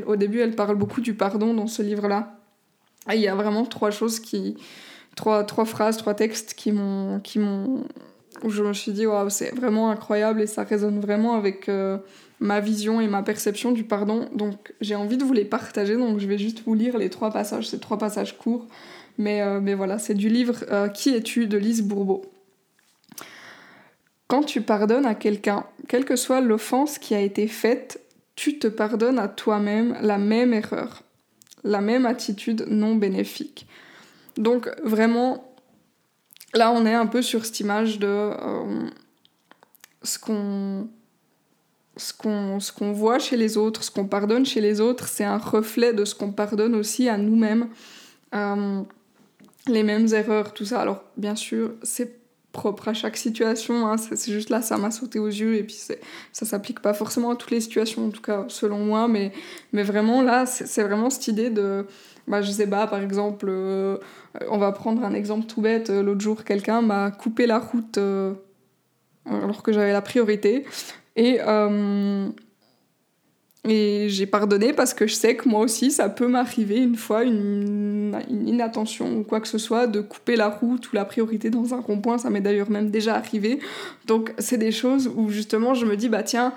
au 0.07 0.15
début, 0.15 0.39
elle 0.39 0.55
parle 0.55 0.75
beaucoup 0.75 1.01
du 1.01 1.13
pardon 1.13 1.53
dans 1.53 1.67
ce 1.67 1.83
livre-là. 1.83 2.35
il 3.13 3.19
y 3.19 3.27
a 3.27 3.35
vraiment 3.35 3.65
trois 3.65 3.91
choses 3.91 4.19
qui, 4.19 4.57
trois, 5.15 5.43
trois 5.43 5.65
phrases, 5.65 5.97
trois 5.97 6.13
textes 6.13 6.53
qui 6.53 6.71
m'ont, 6.71 7.19
qui 7.19 7.39
m'ont, 7.39 7.83
où 8.43 8.49
je 8.49 8.63
me 8.63 8.73
suis 8.73 8.91
dit, 8.91 9.05
waouh, 9.05 9.29
c'est 9.29 9.53
vraiment 9.55 9.89
incroyable 9.89 10.41
et 10.41 10.47
ça 10.47 10.63
résonne 10.63 10.99
vraiment 10.99 11.35
avec 11.35 11.69
euh, 11.69 11.97
ma 12.39 12.59
vision 12.59 13.01
et 13.01 13.07
ma 13.07 13.23
perception 13.23 13.71
du 13.71 13.83
pardon. 13.83 14.29
Donc 14.33 14.73
j'ai 14.81 14.95
envie 14.95 15.17
de 15.17 15.23
vous 15.23 15.33
les 15.33 15.45
partager, 15.45 15.95
donc 15.95 16.19
je 16.19 16.27
vais 16.27 16.37
juste 16.37 16.63
vous 16.65 16.73
lire 16.73 16.97
les 16.97 17.09
trois 17.09 17.31
passages, 17.31 17.67
ces 17.67 17.79
trois 17.79 17.97
passages 17.97 18.37
courts. 18.37 18.65
Mais, 19.17 19.41
euh, 19.41 19.59
mais 19.59 19.73
voilà, 19.73 19.99
c'est 19.99 20.13
du 20.13 20.29
livre 20.29 20.63
euh, 20.71 20.87
Qui 20.87 21.13
es-tu 21.13 21.47
de 21.47 21.57
Lise 21.57 21.81
Bourbeau. 21.83 22.21
Quand 24.27 24.43
tu 24.43 24.61
pardonnes 24.61 25.05
à 25.05 25.15
quelqu'un, 25.15 25.65
quelle 25.89 26.05
que 26.05 26.15
soit 26.15 26.39
l'offense 26.39 26.99
qui 26.99 27.15
a 27.15 27.19
été 27.19 27.47
faite, 27.47 27.99
tu 28.35 28.59
te 28.59 28.67
pardonnes 28.67 29.19
à 29.19 29.27
toi-même 29.27 29.97
la 30.01 30.17
même 30.17 30.53
erreur. 30.53 31.03
la 31.63 31.81
même 31.81 32.05
attitude 32.05 32.65
non 32.69 32.95
bénéfique. 32.95 33.67
Donc 34.39 34.69
vraiment, 34.83 35.53
là 36.55 36.71
on 36.71 36.85
est 36.85 36.95
un 36.95 37.05
peu 37.05 37.21
sur 37.21 37.45
cette 37.45 37.59
image 37.59 37.99
de 37.99 38.07
euh, 38.07 38.89
ce 40.01 40.17
qu'on 40.17 40.87
voit 42.93 43.19
chez 43.19 43.37
les 43.37 43.57
autres, 43.57 43.83
ce 43.83 43.91
qu'on 43.91 44.07
pardonne 44.07 44.45
chez 44.45 44.61
les 44.61 44.79
autres, 44.79 45.07
c'est 45.09 45.25
un 45.25 45.37
reflet 45.37 45.93
de 45.93 46.05
ce 46.05 46.15
qu'on 46.15 46.31
pardonne 46.31 46.73
aussi 46.73 47.09
à 47.09 47.17
nous-mêmes. 47.17 47.67
Euh, 48.33 48.81
les 49.67 49.83
mêmes 49.83 50.07
erreurs, 50.13 50.53
tout 50.53 50.65
ça. 50.65 50.79
Alors 50.81 51.03
bien 51.17 51.35
sûr, 51.35 51.73
c'est 51.83 52.17
propre 52.53 52.87
à 52.87 52.93
chaque 52.93 53.17
situation. 53.17 53.87
Hein. 53.87 53.97
C'est 53.97 54.31
juste 54.31 54.49
là, 54.49 54.61
ça 54.61 54.77
m'a 54.77 54.89
sauté 54.89 55.19
aux 55.19 55.27
yeux 55.27 55.55
et 55.55 55.63
puis 55.63 55.77
ça 56.31 56.45
s'applique 56.45 56.79
pas 56.81 56.93
forcément 56.93 57.31
à 57.31 57.35
toutes 57.35 57.51
les 57.51 57.61
situations, 57.61 58.07
en 58.07 58.09
tout 58.09 58.21
cas 58.21 58.45
selon 58.47 58.79
moi. 58.79 59.09
Mais 59.09 59.33
vraiment 59.73 60.21
là, 60.21 60.45
c'est 60.45 60.83
vraiment 60.83 61.09
cette 61.09 61.27
idée 61.27 61.49
de, 61.49 61.85
bah, 62.29 62.43
je 62.43 62.51
sais 62.51 62.67
pas, 62.67 62.85
par 62.85 63.01
exemple, 63.01 63.47
euh, 63.49 63.97
on 64.49 64.59
va 64.59 64.71
prendre 64.71 65.03
un 65.03 65.13
exemple 65.15 65.47
tout 65.47 65.61
bête. 65.61 65.89
L'autre 65.89 66.21
jour, 66.21 66.43
quelqu'un 66.43 66.81
m'a 66.81 67.09
coupé 67.09 67.47
la 67.47 67.57
route 67.57 67.97
euh, 67.97 68.33
alors 69.25 69.63
que 69.63 69.73
j'avais 69.73 69.91
la 69.91 70.03
priorité. 70.03 70.65
Et 71.15 71.39
euh, 71.41 72.29
j'ai 73.65 74.27
pardonné 74.27 74.73
parce 74.73 74.93
que 74.93 75.07
je 75.07 75.15
sais 75.15 75.35
que 75.35 75.49
moi 75.49 75.61
aussi, 75.61 75.89
ça 75.89 76.07
peut 76.07 76.27
m'arriver 76.27 76.77
une 76.77 76.95
fois, 76.95 77.23
une, 77.23 78.15
inattention 78.45 79.17
ou 79.17 79.23
quoi 79.23 79.41
que 79.41 79.47
ce 79.47 79.57
soit, 79.57 79.87
de 79.87 79.99
couper 79.99 80.35
la 80.35 80.49
route 80.49 80.91
ou 80.91 80.95
la 80.95 81.05
priorité 81.05 81.49
dans 81.49 81.73
un 81.73 81.79
rond-point. 81.79 82.19
Ça 82.19 82.29
m'est 82.29 82.41
d'ailleurs 82.41 82.69
même 82.69 82.91
déjà 82.91 83.15
arrivé. 83.15 83.59
Donc, 84.05 84.35
c'est 84.37 84.57
des 84.57 84.71
choses 84.71 85.11
où 85.15 85.29
justement, 85.29 85.73
je 85.73 85.87
me 85.87 85.97
dis, 85.97 86.09
bah 86.09 86.21
tiens, 86.21 86.53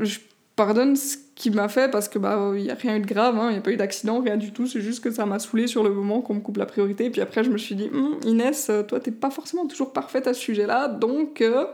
je 0.00 0.18
pardonne 0.56 0.96
ce 0.96 1.16
qu'il 1.34 1.54
m'a 1.54 1.68
fait 1.68 1.90
parce 1.90 2.08
que 2.08 2.18
bah 2.18 2.52
il 2.56 2.62
n'y 2.62 2.70
a 2.70 2.74
rien 2.74 2.96
eu 2.96 3.00
de 3.00 3.06
grave, 3.06 3.38
hein, 3.38 3.48
il 3.50 3.52
n'y 3.52 3.58
a 3.58 3.60
pas 3.60 3.70
eu 3.70 3.76
d'accident, 3.76 4.20
rien 4.20 4.38
du 4.38 4.52
tout. 4.52 4.66
C'est 4.66 4.80
juste 4.80 5.04
que 5.04 5.10
ça 5.10 5.26
m'a 5.26 5.38
saoulé 5.38 5.66
sur 5.66 5.84
le 5.84 5.90
moment 5.90 6.22
qu'on 6.22 6.34
me 6.34 6.40
coupe 6.40 6.56
la 6.56 6.66
priorité. 6.66 7.04
Et 7.04 7.10
puis 7.10 7.20
après, 7.20 7.44
je 7.44 7.50
me 7.50 7.58
suis 7.58 7.74
dit, 7.74 7.90
hum, 7.92 8.18
Inès, 8.24 8.70
toi, 8.88 8.98
t'es 8.98 9.10
pas 9.10 9.30
forcément 9.30 9.66
toujours 9.66 9.92
parfaite 9.92 10.26
à 10.26 10.34
ce 10.34 10.40
sujet-là. 10.40 10.88
Donc. 10.88 11.40
Euh, 11.40 11.66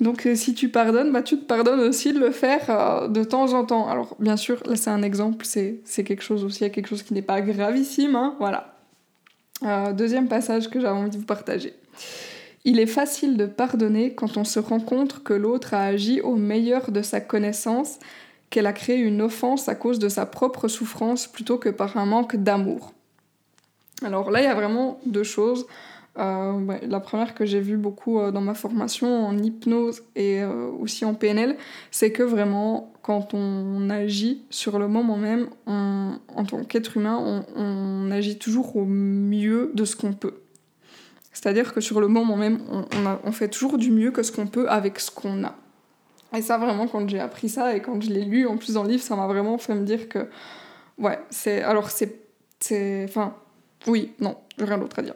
donc 0.00 0.26
euh, 0.26 0.34
si 0.34 0.54
tu 0.54 0.70
pardonnes, 0.70 1.12
bah, 1.12 1.22
tu 1.22 1.38
te 1.38 1.44
pardonnes 1.44 1.78
aussi 1.78 2.12
de 2.12 2.18
le 2.18 2.32
faire 2.32 2.68
euh, 2.68 3.06
de 3.06 3.22
temps 3.22 3.52
en 3.52 3.64
temps. 3.64 3.88
Alors 3.88 4.16
bien 4.18 4.36
sûr, 4.36 4.60
là 4.66 4.74
c'est 4.74 4.90
un 4.90 5.02
exemple, 5.02 5.46
c'est 5.46 6.04
quelque 6.04 6.22
chose 6.22 6.44
aussi, 6.44 6.68
quelque 6.72 6.88
chose 6.88 7.04
qui 7.04 7.14
n'est 7.14 7.22
pas 7.22 7.40
gravissime. 7.40 8.16
Hein, 8.16 8.34
voilà. 8.40 8.74
Deuxième 9.92 10.28
passage 10.28 10.68
que 10.68 10.80
j'avais 10.80 10.98
envie 10.98 11.10
de 11.10 11.16
vous 11.16 11.24
partager. 11.24 11.74
Il 12.64 12.80
est 12.80 12.86
facile 12.86 13.36
de 13.36 13.46
pardonner 13.46 14.14
quand 14.14 14.36
on 14.36 14.44
se 14.44 14.58
rend 14.58 14.80
compte 14.80 15.22
que 15.22 15.34
l'autre 15.34 15.74
a 15.74 15.84
agi 15.84 16.20
au 16.22 16.34
meilleur 16.34 16.90
de 16.90 17.02
sa 17.02 17.20
connaissance, 17.20 17.98
qu'elle 18.48 18.66
a 18.66 18.72
créé 18.72 18.96
une 18.96 19.20
offense 19.20 19.68
à 19.68 19.74
cause 19.74 19.98
de 19.98 20.08
sa 20.08 20.26
propre 20.26 20.68
souffrance 20.68 21.26
plutôt 21.26 21.58
que 21.58 21.68
par 21.68 21.96
un 21.96 22.06
manque 22.06 22.36
d'amour. 22.36 22.92
Alors 24.02 24.30
là, 24.30 24.40
il 24.40 24.44
y 24.44 24.48
a 24.48 24.54
vraiment 24.54 24.98
deux 25.06 25.24
choses. 25.24 25.66
Euh, 26.16 26.78
la 26.82 27.00
première 27.00 27.34
que 27.34 27.44
j'ai 27.44 27.60
vue 27.60 27.76
beaucoup 27.76 28.20
euh, 28.20 28.30
dans 28.30 28.40
ma 28.40 28.54
formation 28.54 29.26
en 29.26 29.36
hypnose 29.36 30.02
et 30.14 30.42
euh, 30.42 30.68
aussi 30.78 31.04
en 31.04 31.14
PNL, 31.14 31.56
c'est 31.90 32.12
que 32.12 32.22
vraiment, 32.22 32.92
quand 33.02 33.34
on 33.34 33.90
agit 33.90 34.42
sur 34.48 34.78
le 34.78 34.86
moment 34.86 35.16
même, 35.16 35.48
en 35.66 36.44
tant 36.46 36.62
qu'être 36.64 36.96
humain, 36.96 37.44
on, 37.56 38.10
agit 38.10 38.38
toujours 38.38 38.76
au 38.76 38.84
mieux 38.84 39.72
de 39.74 39.84
ce 39.84 39.96
qu'on 39.96 40.12
peut. 40.12 40.43
C'est-à-dire 41.34 41.74
que 41.74 41.80
sur 41.80 42.00
le 42.00 42.08
moment 42.08 42.36
même, 42.36 42.60
on, 42.70 42.86
on, 43.24 43.32
fait 43.32 43.48
toujours 43.48 43.76
du 43.76 43.90
mieux 43.90 44.12
que 44.12 44.22
ce 44.22 44.32
qu'on 44.32 44.46
peut 44.46 44.68
avec 44.70 44.98
ce 44.98 45.10
qu'on 45.10 45.44
a. 45.44 45.54
Et 46.34 46.40
ça, 46.42 46.56
vraiment, 46.58 46.86
quand 46.86 47.08
j'ai 47.08 47.20
appris 47.20 47.48
ça 47.48 47.76
et 47.76 47.82
quand 47.82 48.00
je 48.00 48.10
l'ai 48.10 48.24
lu 48.24 48.46
en 48.46 48.56
plus 48.56 48.74
dans 48.74 48.84
le 48.84 48.88
livre, 48.88 49.02
ça 49.02 49.16
m'a 49.16 49.26
vraiment 49.26 49.58
fait 49.58 49.74
me 49.74 49.84
dire 49.84 50.08
que. 50.08 50.28
Ouais, 50.96 51.18
c'est. 51.30 51.62
Alors, 51.62 51.90
c'est. 51.90 52.16
Enfin. 53.04 53.34
Oui, 53.86 54.12
non, 54.20 54.36
rien 54.58 54.78
d'autre 54.78 55.00
à 55.00 55.02
dire. 55.02 55.14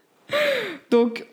Donc, 0.90 1.26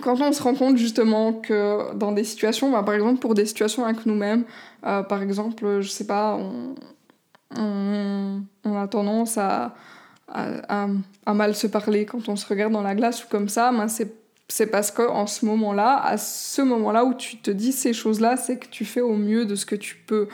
quand 0.00 0.20
on 0.20 0.32
se 0.32 0.42
rend 0.42 0.54
compte 0.54 0.76
justement 0.76 1.32
que 1.32 1.94
dans 1.94 2.12
des 2.12 2.24
situations, 2.24 2.70
bah, 2.70 2.82
par 2.82 2.94
exemple 2.94 3.20
pour 3.20 3.34
des 3.34 3.46
situations 3.46 3.84
avec 3.84 4.06
nous-mêmes, 4.06 4.44
euh, 4.84 5.02
par 5.02 5.22
exemple, 5.22 5.80
je 5.80 5.88
sais 5.88 6.06
pas, 6.06 6.38
on, 7.56 8.42
a 8.64 8.88
tendance 8.88 9.38
à, 9.38 9.74
à, 10.32 10.88
mal 11.32 11.54
se 11.54 11.66
parler 11.66 12.06
quand 12.06 12.28
on 12.28 12.36
se 12.36 12.46
regarde 12.46 12.72
dans 12.72 12.82
la 12.82 12.94
glace 12.94 13.24
ou 13.24 13.28
comme 13.28 13.48
ça, 13.48 13.70
ben 13.72 13.86
c'est 14.48 14.66
parce 14.66 14.90
qu'en 14.90 15.26
ce 15.26 15.46
moment-là, 15.46 16.02
à 16.02 16.18
ce 16.18 16.62
moment-là 16.62 17.04
où 17.04 17.14
tu 17.14 17.38
te 17.38 17.50
dis 17.50 17.72
ces 17.72 17.92
choses-là, 17.92 18.36
c'est 18.36 18.58
que 18.58 18.66
tu 18.68 18.84
fais 18.84 19.00
au 19.00 19.14
mieux 19.14 19.46
de 19.46 19.54
ce 19.54 19.66
que 19.66 19.76
tu 19.76 19.96
peux 20.06 20.28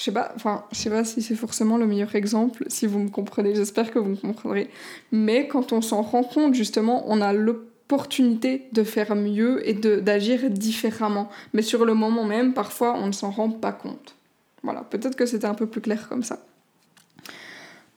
je 0.00 0.06
sais 0.06 0.12
pas, 0.12 0.32
enfin, 0.34 0.64
je 0.72 0.78
sais 0.78 0.88
pas 0.88 1.04
si 1.04 1.20
c'est 1.20 1.34
forcément 1.34 1.76
le 1.76 1.86
meilleur 1.86 2.14
exemple, 2.14 2.64
si 2.68 2.86
vous 2.86 3.00
me 3.00 3.10
comprenez, 3.10 3.54
j'espère 3.54 3.90
que 3.90 3.98
vous 3.98 4.08
me 4.08 4.16
comprendrez. 4.16 4.70
Mais 5.12 5.46
quand 5.46 5.74
on 5.74 5.82
s'en 5.82 6.00
rend 6.00 6.22
compte, 6.22 6.54
justement, 6.54 7.04
on 7.08 7.20
a 7.20 7.34
l'opportunité 7.34 8.66
de 8.72 8.82
faire 8.82 9.14
mieux 9.14 9.68
et 9.68 9.74
d'agir 9.74 10.48
différemment. 10.48 11.28
Mais 11.52 11.60
sur 11.60 11.84
le 11.84 11.92
moment 11.92 12.24
même, 12.24 12.54
parfois, 12.54 12.94
on 12.96 13.08
ne 13.08 13.12
s'en 13.12 13.30
rend 13.30 13.50
pas 13.50 13.72
compte. 13.72 14.14
Voilà, 14.62 14.84
peut-être 14.84 15.16
que 15.16 15.26
c'était 15.26 15.44
un 15.44 15.52
peu 15.52 15.66
plus 15.66 15.82
clair 15.82 16.08
comme 16.08 16.22
ça. 16.22 16.38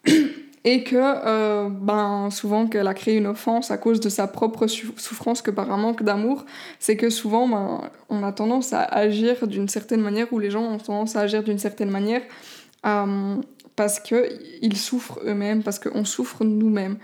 et 0.65 0.84
que 0.84 0.95
euh, 0.97 1.69
ben, 1.69 2.30
souvent 2.32 2.67
qu'elle 2.67 2.88
a 2.88 2.93
créé 2.93 3.17
une 3.17 3.28
offense 3.28 3.69
à 3.71 3.78
cause 3.78 3.99
de 3.99 4.10
sa 4.10 4.28
propre 4.28 4.67
souffrance 4.67 5.41
que 5.41 5.52
par 5.52 5.71
un 5.71 5.78
manque 5.78 6.04
d'amour, 6.04 6.45
c'est 6.80 6.95
que 6.95 7.10
souvent 7.10 7.47
ben, 7.47 7.82
on 8.10 8.23
a 8.23 8.32
tendance 8.32 8.71
à 8.71 8.84
agir 8.84 9.47
d'une 9.47 9.67
certaine 9.67 10.02
manière 10.02 10.32
ou 10.32 10.39
les 10.39 10.49
gens 10.49 10.63
ont 10.63 10.78
tendance 10.78 11.15
à 11.15 11.21
agir 11.21 11.43
d'une 11.43 11.60
certaine 11.60 11.89
manière 11.89 12.21
euh, 12.86 13.36
parce 13.76 13.99
qu'ils 13.99 14.78
souffrent 14.78 15.19
eux-mêmes, 15.26 15.63
parce 15.63 15.80
qu'on 15.80 16.06
souffre 16.06 16.43
nous-mêmes. 16.45 16.97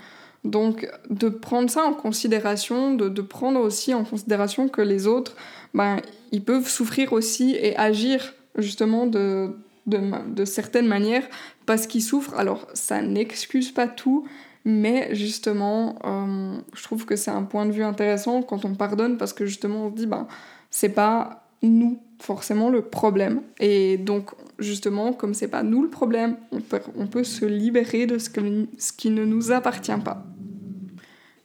Donc 0.44 0.88
de 1.10 1.28
prendre 1.28 1.68
ça 1.68 1.84
en 1.84 1.92
considération, 1.92 2.94
de, 2.94 3.10
de, 3.10 3.20
prendre 3.20 3.60
aussi 3.60 3.92
en 3.92 4.04
considération 4.04 4.68
que 4.68 4.80
les 4.80 5.06
autres, 5.06 5.36
ben, 5.74 5.98
ils 6.32 6.42
peuvent 6.42 6.68
souffrir 6.68 7.12
aussi 7.12 7.56
et 7.56 7.76
agir 7.76 8.32
justement 8.56 9.06
de, 9.06 9.54
de, 9.90 10.44
certaines 10.44 10.86
manières 10.86 11.26
parce 11.66 11.86
qu'ils 11.86 12.02
souffrent. 12.02 12.34
Alors, 12.38 12.66
ça 12.74 13.02
n'excuse 13.02 13.70
pas 13.70 13.88
tout, 13.88 14.26
mais 14.64 15.14
justement, 15.14 15.98
euh, 16.04 16.58
je 16.74 16.82
trouve 16.82 17.04
que 17.04 17.16
c'est 17.16 17.30
un 17.30 17.42
point 17.42 17.66
de 17.66 17.72
vue 17.72 17.84
intéressant 17.84 18.42
quand 18.42 18.64
on 18.64 18.74
pardonne 18.74 19.16
parce 19.16 19.32
que 19.32 19.46
justement, 19.46 19.86
on 19.86 19.90
se 19.90 19.96
dit, 19.96 20.06
ben, 20.06 20.26
c'est 20.70 20.90
pas 20.90 21.44
nous 21.62 22.00
forcément 22.18 22.68
le 22.68 22.82
problème. 22.82 23.42
Et 23.58 23.96
donc, 23.98 24.30
justement, 24.58 25.12
comme 25.12 25.34
c'est 25.34 25.48
pas 25.48 25.62
nous 25.62 25.82
le 25.82 25.88
problème, 25.88 26.36
on 26.52 26.60
peut, 26.60 26.80
on 26.96 27.06
peut 27.06 27.24
se 27.24 27.44
libérer 27.44 28.06
de 28.06 28.18
ce, 28.18 28.30
que, 28.30 28.40
ce 28.78 28.92
qui 28.92 29.10
ne 29.10 29.24
nous 29.24 29.52
appartient 29.52 29.92
pas. 30.04 30.24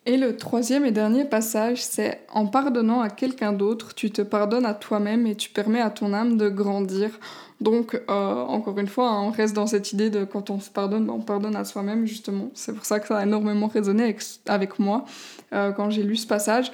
Et 0.08 0.18
le 0.18 0.38
troisième 0.38 0.86
et 0.86 0.92
dernier 0.92 1.26
passage, 1.26 1.82
c'est 1.84 2.22
en 2.32 2.46
pardonnant 2.46 3.02
à 3.02 3.10
quelqu'un 3.10 3.54
d'autre, 3.54 3.96
tu 3.96 4.12
te 4.12 4.22
pardonnes 4.22 4.66
à 4.66 4.76
toi-même 4.76 5.26
et 5.26 5.36
tu 5.36 5.50
permets 5.50 5.82
à 5.82 5.90
ton 5.90 6.14
âme 6.14 6.38
de 6.38 6.48
grandir. 6.48 7.20
Donc, 7.62 7.96
euh, 7.96 8.02
encore 8.10 8.78
une 8.80 8.88
fois, 8.88 9.10
hein, 9.10 9.22
on 9.24 9.32
reste 9.32 9.56
dans 9.56 9.66
cette 9.66 9.94
idée 9.94 10.10
de 10.10 10.26
quand 10.26 10.50
on 10.50 10.60
se 10.60 10.70
pardonne, 10.70 11.10
on 11.10 11.22
pardonne 11.22 11.56
à 11.56 11.64
soi-même, 11.64 12.06
justement. 12.06 12.50
C'est 12.54 12.74
pour 12.74 12.86
ça 12.86 13.00
que 13.00 13.08
ça 13.08 13.20
a 13.20 13.24
énormément 13.24 13.68
résonné 13.68 14.16
avec, 14.48 14.78
moi 14.78 15.06
euh, 15.54 15.72
quand 15.72 15.90
j'ai 15.90 16.04
lu 16.04 16.18
ce 16.18 16.28
passage. 16.28 16.72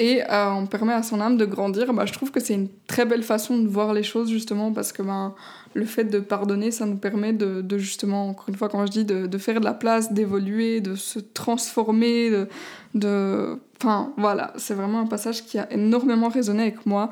Et 0.00 0.22
euh, 0.22 0.50
on 0.50 0.66
permet 0.66 0.92
à 0.92 1.02
son 1.02 1.20
âme 1.20 1.38
de 1.38 1.44
grandir. 1.44 1.92
Bah, 1.92 2.06
je 2.06 2.12
trouve 2.12 2.30
que 2.30 2.40
c'est 2.40 2.54
une 2.54 2.68
très 2.86 3.04
belle 3.04 3.24
façon 3.24 3.58
de 3.58 3.66
voir 3.66 3.92
les 3.94 4.04
choses, 4.04 4.28
justement, 4.28 4.70
parce 4.70 4.92
que 4.92 5.02
ben, 5.02 5.34
le 5.74 5.86
fait 5.86 6.04
de 6.04 6.20
pardonner, 6.20 6.70
ça 6.70 6.86
nous 6.86 6.98
permet 6.98 7.32
de, 7.32 7.62
de 7.62 7.78
justement, 7.78 8.28
encore 8.28 8.48
une 8.48 8.54
fois, 8.54 8.68
quand 8.68 8.84
je 8.86 8.92
dis 8.92 9.04
de, 9.04 9.26
de 9.26 9.38
faire 9.38 9.58
de 9.58 9.64
la 9.64 9.74
place, 9.74 10.12
d'évoluer, 10.12 10.80
de 10.80 10.94
se 10.94 11.18
transformer, 11.18 12.30
de... 12.30 12.48
de... 12.94 13.58
Enfin, 13.80 14.12
voilà, 14.18 14.52
c'est 14.56 14.74
vraiment 14.74 15.00
un 15.00 15.06
passage 15.06 15.44
qui 15.46 15.58
a 15.58 15.72
énormément 15.72 16.28
résonné 16.28 16.62
avec 16.62 16.84
moi. 16.84 17.10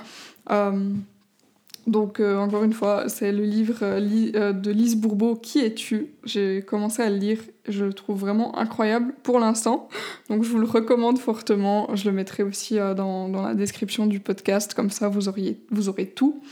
Donc, 1.87 2.19
euh, 2.19 2.37
encore 2.37 2.65
une 2.65 2.73
fois, 2.73 3.09
c'est 3.09 3.31
le 3.31 3.45
livre 3.45 3.79
euh, 3.83 4.01
euh, 4.35 4.53
de 4.53 4.71
Lise 4.73 4.97
Bourbeau, 4.97 5.37
Qui 5.37 5.61
es-tu? 5.61 6.09
J'ai 6.25 6.63
commencé 6.63 7.01
à 7.01 7.09
le 7.09 7.17
lire, 7.17 7.39
je 7.69 7.85
le 7.85 7.93
trouve 7.93 8.19
vraiment 8.19 8.59
incroyable 8.59 9.15
pour 9.23 9.39
l'instant. 9.39 9.89
Donc, 10.29 10.43
je 10.43 10.51
vous 10.51 10.59
le 10.59 10.67
recommande 10.67 11.19
fortement. 11.19 11.95
Je 11.95 12.09
le 12.09 12.13
mettrai 12.13 12.43
aussi 12.43 12.77
dans, 12.97 13.29
dans, 13.29 13.43
la 13.43 13.55
description 13.55 14.07
du 14.07 14.19
podcast, 14.19 14.75
comme 14.75 14.91
ça 14.91 15.09
vous, 15.09 15.29
auriez, 15.29 15.61
vous 15.71 15.89
aurez 15.89 16.07
tout. 16.07 16.43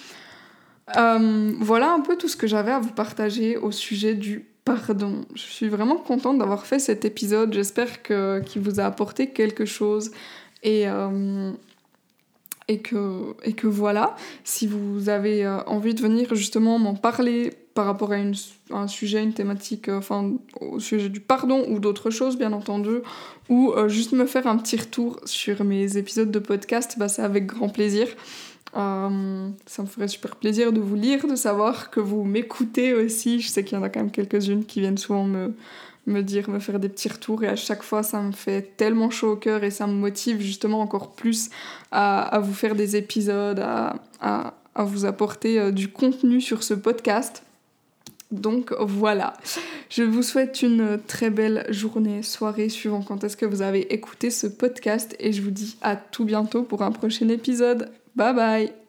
voilà 0.86 1.92
un 1.92 2.00
peu 2.00 2.16
tout 2.16 2.28
ce 2.28 2.36
que 2.36 2.46
j'avais 2.46 2.72
à 2.72 2.78
vous 2.78 2.92
partager 2.92 3.56
au 3.56 3.72
sujet 3.72 4.14
du 4.14 4.46
pardon. 4.64 5.24
Je 5.34 5.42
suis 5.42 5.68
vraiment 5.68 5.96
contente 5.96 6.38
d'avoir 6.38 6.64
fait 6.64 6.78
cet 6.78 7.04
épisode. 7.04 7.52
J'espère 7.52 8.02
qu'il 8.02 8.62
vous 8.62 8.78
a 8.78 8.84
apporté 8.84 9.30
quelque 9.30 9.64
chose. 9.64 10.12
Et 10.62 10.86
et 12.68 12.78
que, 12.78 13.34
et 13.42 13.52
que 13.52 13.66
voilà, 13.66 14.16
si 14.42 14.66
vous 14.66 15.08
avez 15.08 15.44
euh, 15.44 15.62
envie 15.64 15.94
de 15.94 16.00
venir 16.00 16.34
justement 16.34 16.78
m'en 16.78 16.94
parler 16.94 17.50
par 17.74 17.86
rapport 17.86 18.12
à, 18.12 18.18
une, 18.18 18.34
un 18.70 18.86
sujet, 18.86 19.22
une 19.22 19.34
thématique, 19.34 19.88
euh, 19.88 19.98
enfin 19.98 20.32
au 20.60 20.80
sujet 20.80 21.08
du 21.08 21.20
pardon 21.20 21.64
ou 21.68 21.78
d'autres 21.78 22.10
choses 22.10 22.38
bien 22.38 22.52
entendu, 22.52 22.98
ou 23.48 23.72
euh, 23.72 23.88
juste 23.88 24.12
me 24.12 24.24
faire 24.24 24.46
un 24.46 24.56
petit 24.56 24.76
retour 24.76 25.20
sur 25.24 25.62
mes 25.64 25.96
épisodes 25.98 26.30
de 26.30 26.38
podcast, 26.38 26.96
bah, 26.98 27.08
c'est 27.08 27.22
avec 27.22 27.46
grand 27.46 27.68
plaisir. 27.68 28.08
Ça 28.76 29.08
me 29.82 29.86
ferait 29.86 30.08
super 30.08 30.34
plaisir 30.34 30.72
de 30.72 30.80
vous 30.80 30.96
lire, 30.96 31.28
de 31.28 31.36
savoir 31.36 31.90
que 31.90 32.00
vous 32.00 32.24
m'écoutez 32.24 32.92
aussi. 32.92 33.40
Je 33.40 33.46
sais 33.46 33.62
qu'il 33.62 33.78
y 33.78 33.80
en 33.80 33.84
a 33.84 33.88
quand 33.88 34.00
même 34.00 34.10
quelques-unes 34.10 34.64
qui 34.64 34.80
viennent 34.80 34.98
souvent 34.98 35.22
me, 35.22 35.54
me 36.06 36.22
dire, 36.22 36.50
me 36.50 36.58
faire 36.58 36.78
des 36.78 36.88
petits 36.88 37.08
retours 37.08 37.44
et 37.44 37.48
à 37.48 37.56
chaque 37.56 37.82
fois 37.82 38.02
ça 38.02 38.20
me 38.20 38.32
fait 38.32 38.76
tellement 38.76 39.10
chaud 39.10 39.32
au 39.32 39.36
cœur 39.36 39.64
et 39.64 39.70
ça 39.70 39.86
me 39.86 39.94
motive 39.94 40.40
justement 40.40 40.80
encore 40.80 41.12
plus 41.12 41.50
à, 41.92 42.40
vous 42.42 42.54
faire 42.54 42.74
des 42.74 42.96
épisodes, 42.96 43.60
à, 43.60 43.96
à, 44.20 44.54
à 44.74 44.84
vous 44.84 45.04
apporter 45.04 45.58
euh, 45.58 45.70
du 45.70 45.88
contenu 45.88 46.40
sur 46.40 46.62
ce 46.62 46.74
podcast. 46.74 47.42
Donc 48.30 48.72
voilà, 48.80 49.34
je 49.90 50.02
vous 50.02 50.22
souhaite 50.22 50.62
une 50.62 50.98
très 51.06 51.30
belle 51.30 51.66
journée, 51.68 52.22
soirée, 52.22 52.68
suivant 52.68 53.02
quand 53.02 53.22
est-ce 53.22 53.36
que 53.36 53.46
vous 53.46 53.62
avez 53.62 53.92
écouté 53.94 54.30
ce 54.30 54.46
podcast 54.46 55.14
et 55.20 55.32
je 55.32 55.40
vous 55.40 55.52
dis 55.52 55.76
à 55.82 55.94
tout 55.94 56.24
bientôt 56.24 56.62
pour 56.62 56.82
un 56.82 56.90
prochain 56.90 57.28
épisode. 57.28 57.90
Bye 58.16 58.34
bye 58.34 58.83